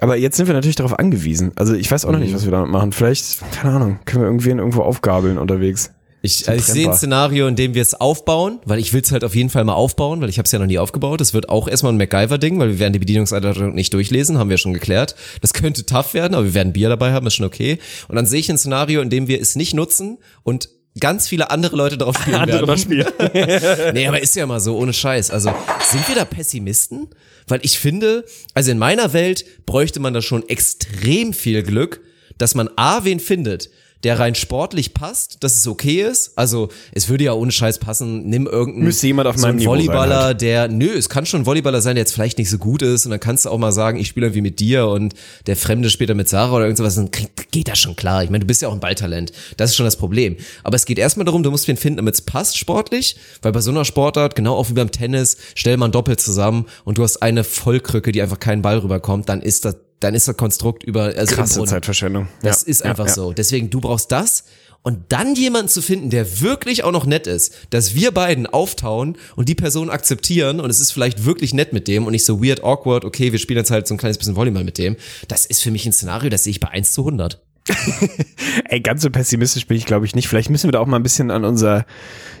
[0.00, 1.52] Aber jetzt sind wir natürlich darauf angewiesen.
[1.56, 2.92] Also ich weiß auch noch nicht, was wir damit machen.
[2.92, 5.92] Vielleicht, keine Ahnung, können wir irgendwen irgendwo aufgabeln unterwegs.
[6.20, 6.96] Ich, also ich sehe ein.
[6.96, 9.74] Szenario, in dem wir es aufbauen, weil ich will es halt auf jeden Fall mal
[9.74, 11.20] aufbauen, weil ich habe es ja noch nie aufgebaut.
[11.20, 14.58] Das wird auch erstmal ein MacGyver-Ding, weil wir werden die Bedienungsanleitung nicht durchlesen, haben wir
[14.58, 15.14] schon geklärt.
[15.42, 17.78] Das könnte tough werden, aber wir werden Bier dabei haben, ist schon okay.
[18.08, 21.50] Und dann sehe ich ein Szenario, in dem wir es nicht nutzen und ganz viele
[21.50, 22.68] andere Leute drauf spielen Andere werden.
[22.68, 23.92] das Spiel.
[23.94, 25.30] Nee, aber ist ja mal so, ohne Scheiß.
[25.30, 25.52] Also,
[25.90, 27.08] sind wir da Pessimisten?
[27.46, 32.00] Weil ich finde, also in meiner Welt bräuchte man da schon extrem viel Glück,
[32.36, 33.70] dass man A, wen findet,
[34.04, 36.32] der rein sportlich passt, dass es okay ist.
[36.36, 40.24] Also es würde ja ohne Scheiß passen, nimm irgendeinen Müsste jemand auf so meinem Volleyballer,
[40.24, 40.40] halt.
[40.40, 43.06] der, nö, es kann schon ein Volleyballer sein, der jetzt vielleicht nicht so gut ist
[43.06, 45.14] und dann kannst du auch mal sagen, ich spiele irgendwie mit dir und
[45.46, 47.10] der Fremde spielt dann mit Sarah oder irgendwas, dann
[47.50, 48.22] geht das schon klar.
[48.22, 49.32] Ich meine, du bist ja auch ein Balltalent.
[49.56, 50.36] Das ist schon das Problem.
[50.62, 53.60] Aber es geht erstmal darum, du musst wen finden, damit es passt sportlich, weil bei
[53.60, 57.02] so einer Sportart, genau auch wie beim Tennis, stell mal ein Doppel zusammen und du
[57.02, 60.84] hast eine Vollkrücke, die einfach keinen Ball rüberkommt, dann ist das, dann ist das Konstrukt
[60.84, 61.64] über, also Krasse.
[61.64, 62.28] Zeitverschwendung.
[62.42, 63.12] Das Ja, ist einfach ja.
[63.14, 63.32] so.
[63.32, 64.44] Deswegen, du brauchst das
[64.82, 69.16] und dann jemanden zu finden, der wirklich auch noch nett ist, dass wir beiden auftauen
[69.36, 72.42] und die Person akzeptieren und es ist vielleicht wirklich nett mit dem und nicht so
[72.42, 74.96] weird, awkward, okay, wir spielen jetzt halt so ein kleines bisschen Volleyball mit dem.
[75.26, 77.40] Das ist für mich ein Szenario, das sehe ich bei 1 zu 100.
[78.68, 80.28] Ey, ganz so pessimistisch bin ich, glaube ich, nicht.
[80.28, 81.84] Vielleicht müssen wir da auch mal ein bisschen an unser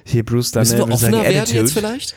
[0.04, 1.60] hier Bruce Müssen wir Darnell offener sagen, werden Attitude.
[1.64, 2.14] jetzt vielleicht?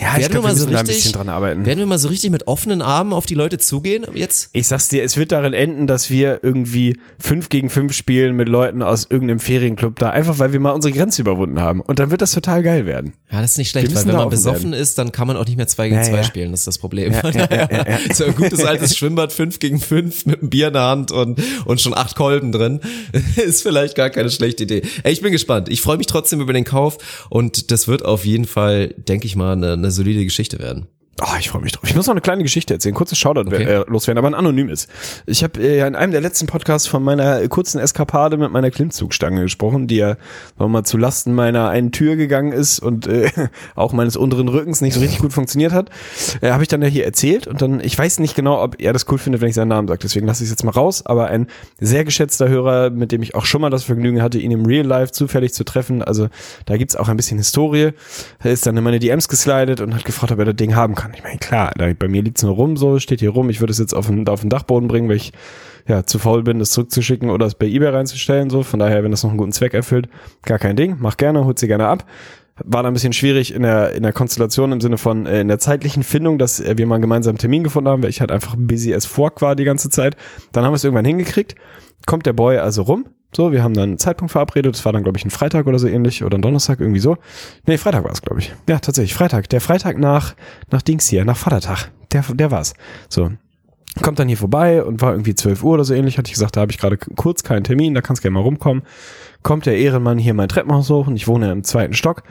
[0.00, 1.66] Ja, ich Werden glaube, wir mal so da ein richtig- bisschen dran arbeiten.
[1.66, 4.48] Werden wir mal so richtig mit offenen Armen auf die Leute zugehen jetzt?
[4.52, 8.48] Ich sag's dir, es wird darin enden, dass wir irgendwie fünf gegen fünf spielen mit
[8.48, 11.80] Leuten aus irgendeinem Ferienclub da, einfach weil wir mal unsere Grenze überwunden haben.
[11.80, 13.14] Und dann wird das total geil werden.
[13.32, 15.44] Ja, das ist nicht schlecht, weil wenn man offen besoffen ist, dann kann man auch
[15.46, 16.22] nicht mehr zwei gegen Ja, zwei ja.
[16.24, 17.12] spielen, das ist das Problem.
[18.14, 21.40] so ein gutes altes Schwimmbad, fünf gegen fünf mit einem Bier in der Hand und,
[21.64, 22.80] und schon acht Kolben drin,
[23.36, 24.82] ist vielleicht gar keine schlechte Idee.
[25.02, 25.68] Ey, ich bin gespannt.
[25.68, 29.34] Ich freue mich trotzdem über den Kauf und das wird auf jeden Fall, denke ich
[29.34, 30.86] mal, eine, eine solide Geschichte werden.
[31.20, 31.82] Oh, ich freue mich drauf.
[31.88, 33.62] Ich muss noch eine kleine Geschichte erzählen, kurzes Shoutout Okay.
[33.64, 34.86] äh, loswerden, aber ein anonymes.
[35.26, 38.52] Ich habe äh, ja in einem der letzten Podcasts von meiner äh, kurzen Eskapade mit
[38.52, 40.16] meiner Klimmzugstange gesprochen, die ja
[40.58, 43.30] wir mal zu Lasten meiner einen Tür gegangen ist und äh,
[43.74, 45.90] auch meines unteren Rückens nicht so richtig gut funktioniert hat.
[46.40, 48.92] Äh, habe ich dann ja hier erzählt und dann, ich weiß nicht genau, ob er
[48.92, 51.04] das cool findet, wenn ich seinen Namen sage, deswegen lasse ich es jetzt mal raus,
[51.04, 51.48] aber ein
[51.80, 54.86] sehr geschätzter Hörer, mit dem ich auch schon mal das Vergnügen hatte, ihn im Real
[54.86, 56.28] Life zufällig zu treffen, also
[56.66, 57.90] da gibt's auch ein bisschen Historie,
[58.38, 60.94] er ist dann in meine DMs geslidet und hat gefragt, ob er das Ding haben
[60.94, 61.07] kann.
[61.14, 63.70] Ich meine, klar, da, bei mir liegt's nur rum, so steht hier rum, ich würde
[63.70, 65.32] es jetzt auf den, auf den Dachboden bringen, weil ich
[65.86, 68.62] ja, zu faul bin, das zurückzuschicken oder es bei eBay reinzustellen, so.
[68.62, 70.08] Von daher, wenn das noch einen guten Zweck erfüllt,
[70.42, 70.96] gar kein Ding.
[71.00, 72.04] Mach gerne, holt sie gerne ab.
[72.64, 75.48] War da ein bisschen schwierig in der, in der Konstellation im Sinne von äh, in
[75.48, 78.32] der zeitlichen Findung, dass äh, wir mal einen gemeinsamen Termin gefunden haben, weil ich halt
[78.32, 80.16] einfach busy as fuck war die ganze Zeit.
[80.52, 81.54] Dann haben wir es irgendwann hingekriegt.
[82.04, 83.06] Kommt der Boy also rum.
[83.34, 84.74] So, wir haben dann einen Zeitpunkt verabredet.
[84.74, 87.16] Das war dann, glaube ich, ein Freitag oder so ähnlich oder ein Donnerstag, irgendwie so.
[87.66, 88.54] Nee, Freitag war es, glaube ich.
[88.68, 89.48] Ja, tatsächlich, Freitag.
[89.50, 90.34] Der Freitag nach,
[90.70, 91.90] nach Dings hier, nach Vatertag.
[92.12, 92.72] Der, der war's.
[93.08, 93.30] So,
[94.02, 96.56] kommt dann hier vorbei und war irgendwie 12 Uhr oder so ähnlich, hatte ich gesagt,
[96.56, 98.82] da habe ich gerade kurz keinen Termin, da kannst gerne mal rumkommen.
[99.42, 102.22] Kommt der Ehrenmann hier mein Treppenhaus hoch und ich wohne im zweiten Stock.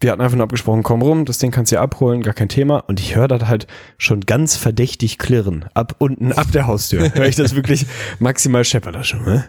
[0.00, 2.48] Wir hatten einfach nur abgesprochen, komm rum, das Ding kannst du ja abholen, gar kein
[2.48, 2.78] Thema.
[2.78, 3.66] Und ich höre das halt
[3.96, 5.66] schon ganz verdächtig klirren.
[5.72, 7.14] Ab unten, ab der Haustür.
[7.14, 7.86] Höre ich das wirklich
[8.18, 9.48] maximal scheppert das schon, ne?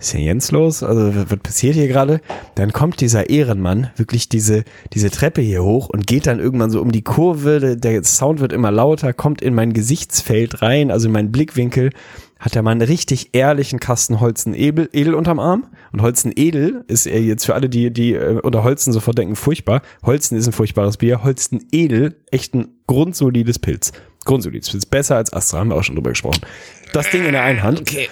[0.00, 0.84] Ist denn Jens los?
[0.84, 2.20] Also, was passiert hier gerade?
[2.54, 6.80] Dann kommt dieser Ehrenmann wirklich diese, diese Treppe hier hoch und geht dann irgendwann so
[6.80, 7.58] um die Kurve.
[7.60, 11.90] Der- Der Sound wird immer lauter, kommt in mein Gesichtsfeld rein, also in meinen Blickwinkel.
[12.38, 15.66] Hat er mal einen richtig ehrlichen Kasten Holzen Edel, Edel unterm Arm.
[15.90, 19.34] Und Holzen Edel ist er jetzt für alle, die, die äh, unter Holzen sofort denken,
[19.34, 19.82] furchtbar.
[20.04, 21.24] Holzen ist ein furchtbares Bier.
[21.24, 23.90] Holzen Edel, echt ein grundsolides Pilz.
[24.24, 24.86] Grundsolides Pilz.
[24.86, 26.40] Besser als Astra, haben wir auch schon drüber gesprochen.
[26.92, 27.80] Das Ding in der einen Hand.
[27.80, 28.08] Okay.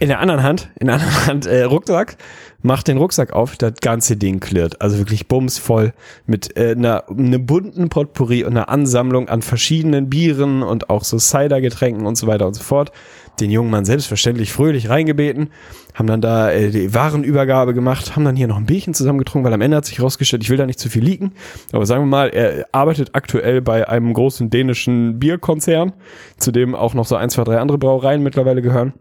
[0.00, 2.16] In der anderen Hand, in der anderen Hand äh, Rucksack,
[2.62, 4.80] macht den Rucksack auf, das ganze Ding klirrt.
[4.80, 5.92] Also wirklich bumsvoll
[6.26, 11.18] mit äh, einer, einem bunten Potpourri und einer Ansammlung an verschiedenen Bieren und auch so
[11.18, 12.92] Cider-Getränken und so weiter und so fort.
[13.38, 15.50] Den jungen Mann selbstverständlich fröhlich reingebeten,
[15.94, 19.46] haben dann da äh, die Warenübergabe gemacht, haben dann hier noch ein Bierchen zusammen getrunken,
[19.46, 21.32] weil am Ende hat sich herausgestellt, ich will da nicht zu viel leaken,
[21.72, 25.92] aber sagen wir mal, er arbeitet aktuell bei einem großen dänischen Bierkonzern,
[26.36, 28.92] zu dem auch noch so ein, zwei, drei andere Brauereien mittlerweile gehören.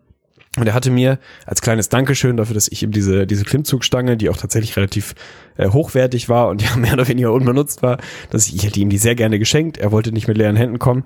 [0.57, 4.29] Und er hatte mir als kleines Dankeschön dafür, dass ich ihm diese, diese Klimmzugstange, die
[4.29, 5.13] auch tatsächlich relativ
[5.57, 7.97] äh, hochwertig war und ja mehr oder weniger unbenutzt war,
[8.31, 9.77] dass ich, ich hätte ihm die sehr gerne geschenkt.
[9.77, 11.03] Er wollte nicht mit leeren Händen kommen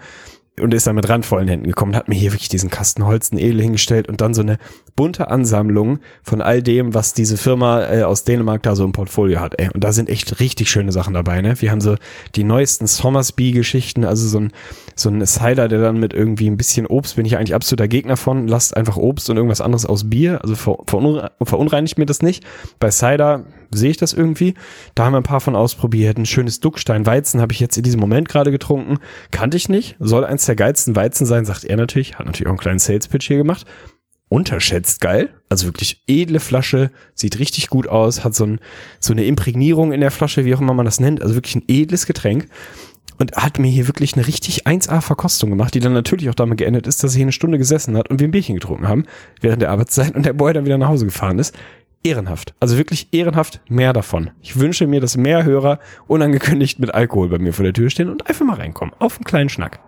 [0.59, 3.61] und ist dann mit randvollen Händen gekommen, hat mir hier wirklich diesen Kasten Holzen Edel
[3.61, 4.59] hingestellt und dann so eine
[4.95, 9.39] bunte Ansammlung von all dem, was diese Firma äh, aus Dänemark da so im Portfolio
[9.39, 9.59] hat.
[9.59, 9.69] Ey.
[9.73, 11.41] Und da sind echt richtig schöne Sachen dabei.
[11.41, 11.59] Ne?
[11.59, 11.95] Wir haben so
[12.35, 14.51] die neuesten Somersby-Geschichten, also so ein,
[14.95, 18.15] so ein Cider, der dann mit irgendwie ein bisschen Obst, bin ich eigentlich absoluter Gegner
[18.15, 22.21] von, lasst einfach Obst und irgendwas anderes aus Bier, also ver, verunre, verunreinigt mir das
[22.21, 22.43] nicht.
[22.79, 23.45] Bei Cider
[23.77, 24.53] sehe ich das irgendwie.
[24.95, 26.17] Da haben wir ein paar von ausprobiert.
[26.17, 28.99] Ein schönes Duckstein-Weizen habe ich jetzt in diesem Moment gerade getrunken.
[29.31, 29.95] Kannte ich nicht.
[29.99, 32.17] Soll eins der geilsten Weizen sein, sagt er natürlich.
[32.17, 33.65] Hat natürlich auch einen kleinen Sales-Pitch hier gemacht.
[34.29, 35.29] Unterschätzt geil.
[35.49, 36.91] Also wirklich edle Flasche.
[37.13, 38.23] Sieht richtig gut aus.
[38.23, 38.59] Hat so, ein,
[38.99, 41.21] so eine Imprägnierung in der Flasche, wie auch immer man das nennt.
[41.21, 42.47] Also wirklich ein edles Getränk.
[43.19, 46.87] Und hat mir hier wirklich eine richtig 1A-Verkostung gemacht, die dann natürlich auch damit geendet
[46.87, 49.05] ist, dass er hier eine Stunde gesessen hat und wir ein Bierchen getrunken haben
[49.39, 51.55] während der Arbeitszeit und der Boy dann wieder nach Hause gefahren ist.
[52.03, 52.53] Ehrenhaft.
[52.59, 54.31] Also wirklich ehrenhaft mehr davon.
[54.41, 58.09] Ich wünsche mir, dass mehr Hörer unangekündigt mit Alkohol bei mir vor der Tür stehen
[58.09, 58.93] und einfach mal reinkommen.
[58.99, 59.79] Auf einen kleinen Schnack.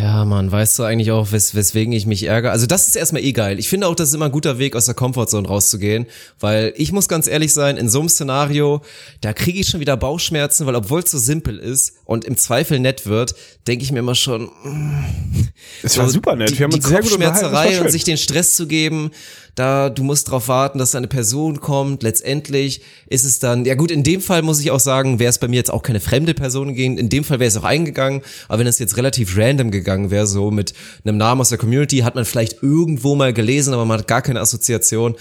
[0.00, 2.52] Ja, Mann, weißt du eigentlich auch, wes weswegen ich mich ärgere?
[2.52, 3.58] Also das ist erstmal eh geil.
[3.58, 6.06] Ich finde auch, das ist immer ein guter Weg, aus der Comfortzone rauszugehen,
[6.38, 8.82] weil ich muss ganz ehrlich sein, in so einem Szenario,
[9.20, 12.78] da kriege ich schon wieder Bauchschmerzen, weil obwohl es so simpel ist und im Zweifel
[12.78, 13.34] nett wird,
[13.66, 14.50] denke ich mir immer schon,
[15.82, 16.50] Es war super nett.
[16.50, 19.10] Die, Wir haben die uns sehr gut und sich den Stress zu geben,
[19.54, 22.02] da du musst drauf warten, dass eine Person kommt.
[22.02, 25.38] Letztendlich ist es dann, ja gut, in dem Fall muss ich auch sagen, wäre es
[25.38, 26.98] bei mir jetzt auch keine fremde Person gewesen.
[26.98, 28.22] In dem Fall wäre es auch eingegangen.
[28.48, 30.74] Aber wenn es jetzt relativ random gegangen wäre, so mit
[31.04, 34.22] einem Namen aus der Community, hat man vielleicht irgendwo mal gelesen, aber man hat gar
[34.22, 35.16] keine Assoziation.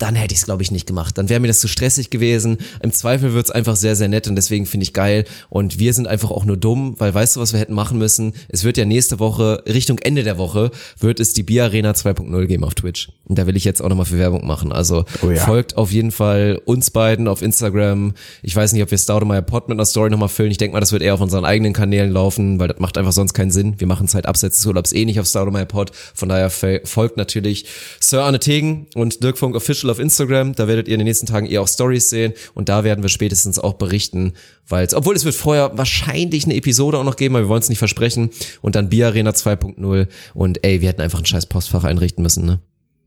[0.00, 1.16] Dann hätte ich es, glaube ich, nicht gemacht.
[1.18, 2.58] Dann wäre mir das zu stressig gewesen.
[2.82, 5.24] Im Zweifel wird's einfach sehr, sehr nett und deswegen finde ich geil.
[5.50, 8.32] Und wir sind einfach auch nur dumm, weil weißt du, was wir hätten machen müssen?
[8.48, 12.46] Es wird ja nächste Woche, Richtung Ende der Woche, wird es die Bier Arena 2.0
[12.46, 13.10] geben auf Twitch.
[13.24, 14.72] Und da will ich jetzt auch nochmal für Werbung machen.
[14.72, 15.44] Also Oh ja.
[15.44, 18.14] folgt auf jeden Fall uns beiden auf Instagram.
[18.42, 20.50] Ich weiß nicht, ob wir Staudemeyer Pod mit einer Story nochmal füllen.
[20.50, 23.12] Ich denke mal, das wird eher auf unseren eigenen Kanälen laufen, weil das macht einfach
[23.12, 23.74] sonst keinen Sinn.
[23.78, 25.92] Wir machen Zeit abseits des Urlaubs eh nicht auf Staudemeyer Pod.
[26.14, 27.66] Von daher folgt natürlich
[28.00, 30.54] Sir Arne Tegen und Dirk Funk Official auf Instagram.
[30.54, 33.08] Da werdet ihr in den nächsten Tagen eher auch Stories sehen und da werden wir
[33.08, 34.34] spätestens auch berichten,
[34.68, 37.62] weil es, obwohl es wird vorher wahrscheinlich eine Episode auch noch geben, aber wir wollen
[37.62, 38.30] es nicht versprechen.
[38.62, 42.44] Und dann Bier Arena 2.0 und ey, wir hätten einfach ein scheiß Postfach einrichten müssen,
[42.46, 42.60] ne?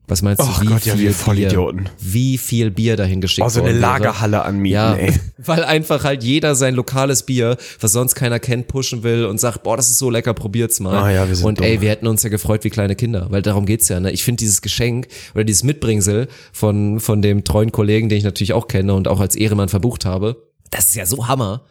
[0.07, 1.83] Was meinst du, Och wie Gott, ja, viel wir Vollidioten.
[1.83, 3.91] Bier, wie viel Bier dahin geschickt Oh, so eine worden wäre?
[3.93, 5.13] Lagerhalle anmieten, Ja, ey.
[5.37, 9.63] weil einfach halt jeder sein lokales Bier, was sonst keiner kennt, pushen will und sagt,
[9.63, 10.97] boah, das ist so lecker, probiert's mal.
[10.97, 11.65] Ah ja, wir sind und dumm.
[11.65, 13.99] ey, wir hätten uns ja gefreut wie kleine Kinder, weil darum geht's ja.
[14.01, 14.11] Ne?
[14.11, 18.53] Ich finde dieses Geschenk oder dieses Mitbringsel von von dem treuen Kollegen, den ich natürlich
[18.53, 20.35] auch kenne und auch als Ehremann verbucht habe,
[20.69, 21.61] das ist ja so Hammer.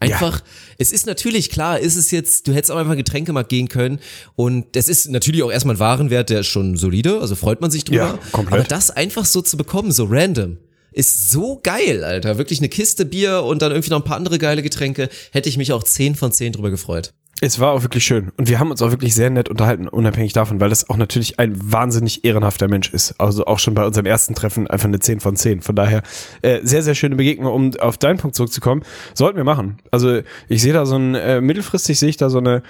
[0.00, 0.42] Einfach,
[0.78, 3.98] es ist natürlich klar, ist es jetzt, du hättest auch einfach Getränkemarkt gehen können
[4.36, 7.70] und das ist natürlich auch erstmal ein Warenwert, der ist schon solide, also freut man
[7.70, 7.98] sich drüber.
[7.98, 8.60] Ja, komplett.
[8.60, 10.58] Aber das einfach so zu bekommen, so random,
[10.92, 12.38] ist so geil, Alter.
[12.38, 15.56] Wirklich eine Kiste Bier und dann irgendwie noch ein paar andere geile Getränke, hätte ich
[15.56, 17.12] mich auch 10 von 10 drüber gefreut.
[17.40, 18.32] Es war auch wirklich schön.
[18.36, 21.38] Und wir haben uns auch wirklich sehr nett unterhalten, unabhängig davon, weil das auch natürlich
[21.38, 23.14] ein wahnsinnig ehrenhafter Mensch ist.
[23.18, 25.62] Also auch schon bei unserem ersten Treffen einfach eine 10 von 10.
[25.62, 26.02] Von daher
[26.42, 27.52] äh, sehr, sehr schöne Begegnung.
[27.52, 28.82] Um auf deinen Punkt zurückzukommen,
[29.14, 29.78] sollten wir machen.
[29.92, 32.64] Also ich sehe da so ein, äh, mittelfristig sehe ich da so eine,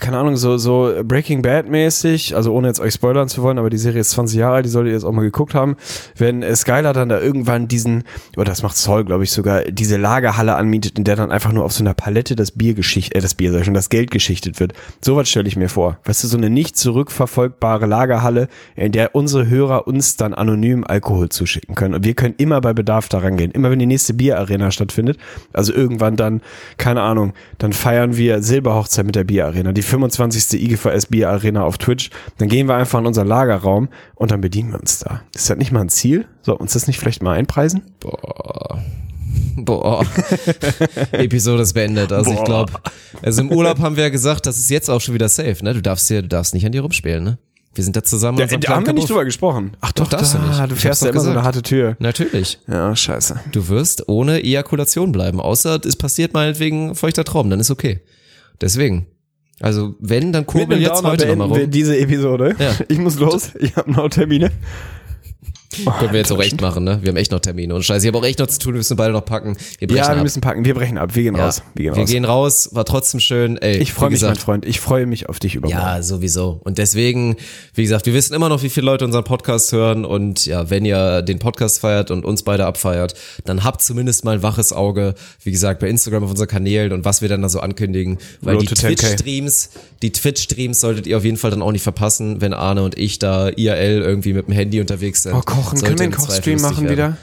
[0.00, 3.70] keine Ahnung, so, so Breaking Bad mäßig, also ohne jetzt euch spoilern zu wollen, aber
[3.70, 5.76] die Serie ist 20 Jahre alt, die solltet ihr jetzt auch mal geguckt haben.
[6.16, 8.04] Wenn äh, Skylar dann da irgendwann diesen,
[8.36, 11.64] oder das macht Saul, glaube ich, sogar, diese Lagerhalle anmietet, in der dann einfach nur
[11.64, 14.10] auf so einer Palette das Bier geschichtet, äh, das Bier, sag ich schon, das Geld
[14.10, 14.74] geschichtet wird.
[15.00, 15.98] Sowas stelle ich mir vor.
[16.04, 21.30] Weißt du, so eine nicht zurückverfolgbare Lagerhalle, in der unsere Hörer uns dann anonym Alkohol
[21.30, 21.94] zuschicken können.
[21.94, 23.50] Und wir können immer bei Bedarf da rangehen.
[23.50, 25.18] Immer wenn die nächste Bierarena stattfindet,
[25.52, 26.42] also irgendwann dann,
[26.76, 30.60] keine Ahnung, dann feiern wir Silberhochzeit mit der Bierarena, die 25.
[30.62, 32.10] IGVS Bierarena auf Twitch.
[32.38, 35.22] Dann gehen wir einfach in unseren Lagerraum und dann bedienen wir uns da.
[35.34, 36.26] Ist das nicht mal ein Ziel?
[36.42, 37.82] Soll uns das nicht vielleicht mal einpreisen?
[38.00, 38.82] Boah.
[39.56, 40.04] Boah.
[41.12, 42.12] Episode ist beendet.
[42.12, 42.44] Also ich Boah.
[42.44, 42.72] glaube,
[43.22, 45.74] also im Urlaub haben wir ja gesagt, das ist jetzt auch schon wieder safe, ne?
[45.74, 47.38] Du darfst hier, du darfst nicht an dir rumspielen, ne?
[47.74, 48.40] Wir sind da zusammen.
[48.40, 49.76] Einem da haben wir nicht drüber gesprochen.
[49.80, 50.58] Ach doch, darfst du da, nicht.
[50.58, 51.46] Du Ich hab's fährst ja doch immer so eine gesagt.
[51.56, 51.96] harte Tür.
[51.98, 52.60] Natürlich.
[52.68, 53.40] Ja, scheiße.
[53.50, 58.00] Du wirst ohne Ejakulation bleiben, außer es passiert meinetwegen feuchter Traum, dann ist okay.
[58.60, 59.06] Deswegen.
[59.60, 61.70] Also wenn, dann kurbel jetzt heute nochmal wir rum.
[61.70, 62.56] diese Episode.
[62.58, 62.72] Ja.
[62.88, 63.52] Ich muss los.
[63.58, 64.50] Ich habe noch Termine.
[65.98, 66.98] Können wir jetzt auch echt machen, ne?
[67.02, 67.74] Wir haben echt noch Termine.
[67.74, 69.56] Und scheiße, ich habe auch echt noch zu tun, wir müssen beide noch packen.
[69.78, 70.22] Wir brechen Ja, wir ab.
[70.22, 70.64] müssen packen.
[70.64, 71.14] Wir brechen ab.
[71.14, 71.44] Wir gehen Ja.
[71.46, 71.62] raus.
[71.74, 72.10] Wir gehen wir raus.
[72.10, 73.56] gehen raus, war trotzdem schön.
[73.58, 74.64] Ey, ich freue mich, mein gesagt, Freund.
[74.66, 75.82] Ich freue mich auf dich übermorgen.
[75.82, 76.60] Ja, sowieso.
[76.64, 77.36] Und deswegen,
[77.74, 80.04] wie gesagt, wir wissen immer noch, wie viele Leute unseren Podcast hören.
[80.04, 83.14] Und ja, wenn ihr den Podcast feiert und uns beide abfeiert,
[83.44, 87.04] dann habt zumindest mal ein waches Auge, wie gesagt, bei Instagram auf unseren Kanälen und
[87.04, 88.18] was wir dann da so ankündigen.
[88.40, 88.94] Weil Road die to 10K.
[88.96, 89.70] Twitch-Streams,
[90.02, 93.18] die Twitch-Streams solltet ihr auf jeden Fall dann auch nicht verpassen, wenn Arne und ich
[93.18, 95.34] da IRL irgendwie mit dem Handy unterwegs sind.
[95.34, 95.80] Oh, kochen.
[95.80, 96.92] Können wir einen Kochstream machen werden.
[96.92, 97.16] wieder?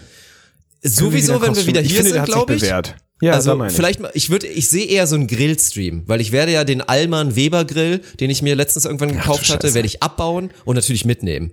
[0.83, 2.61] Sowieso, wenn wir wieder ich hier finde, der sind, glaube ich.
[2.61, 2.95] bewährt.
[3.21, 3.73] Ja, also ich.
[3.73, 6.81] vielleicht mal, ich würde, ich sehe eher so einen Grillstream, weil ich werde ja den
[6.81, 11.05] Alman Weber Grill, den ich mir letztens irgendwann gekauft hatte, werde ich abbauen und natürlich
[11.05, 11.51] mitnehmen.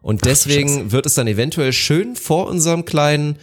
[0.00, 3.36] Und deswegen wird es dann eventuell schön vor unserem kleinen,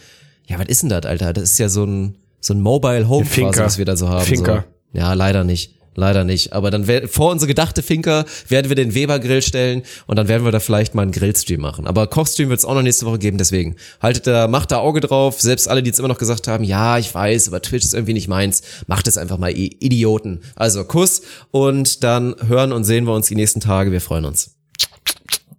[0.46, 1.34] ja, was ist denn das, Alter?
[1.34, 4.24] Das ist ja so ein so ein Mobile Home quasi, was wir da so haben.
[4.24, 4.64] Finker.
[4.92, 4.98] So.
[4.98, 5.75] Ja, leider nicht.
[5.96, 6.52] Leider nicht.
[6.52, 10.28] Aber dann wär, vor unsere gedachte Finker werden wir den Weber Grill stellen und dann
[10.28, 11.86] werden wir da vielleicht mal einen Grillstream machen.
[11.86, 15.00] Aber Kochstream wird es auch noch nächste Woche geben, deswegen haltet da, macht da Auge
[15.00, 15.40] drauf.
[15.40, 18.12] Selbst alle, die jetzt immer noch gesagt haben, ja, ich weiß, aber Twitch ist irgendwie
[18.12, 20.40] nicht meins, macht es einfach mal, ihr Idioten.
[20.54, 23.90] Also Kuss und dann hören und sehen wir uns die nächsten Tage.
[23.90, 24.55] Wir freuen uns.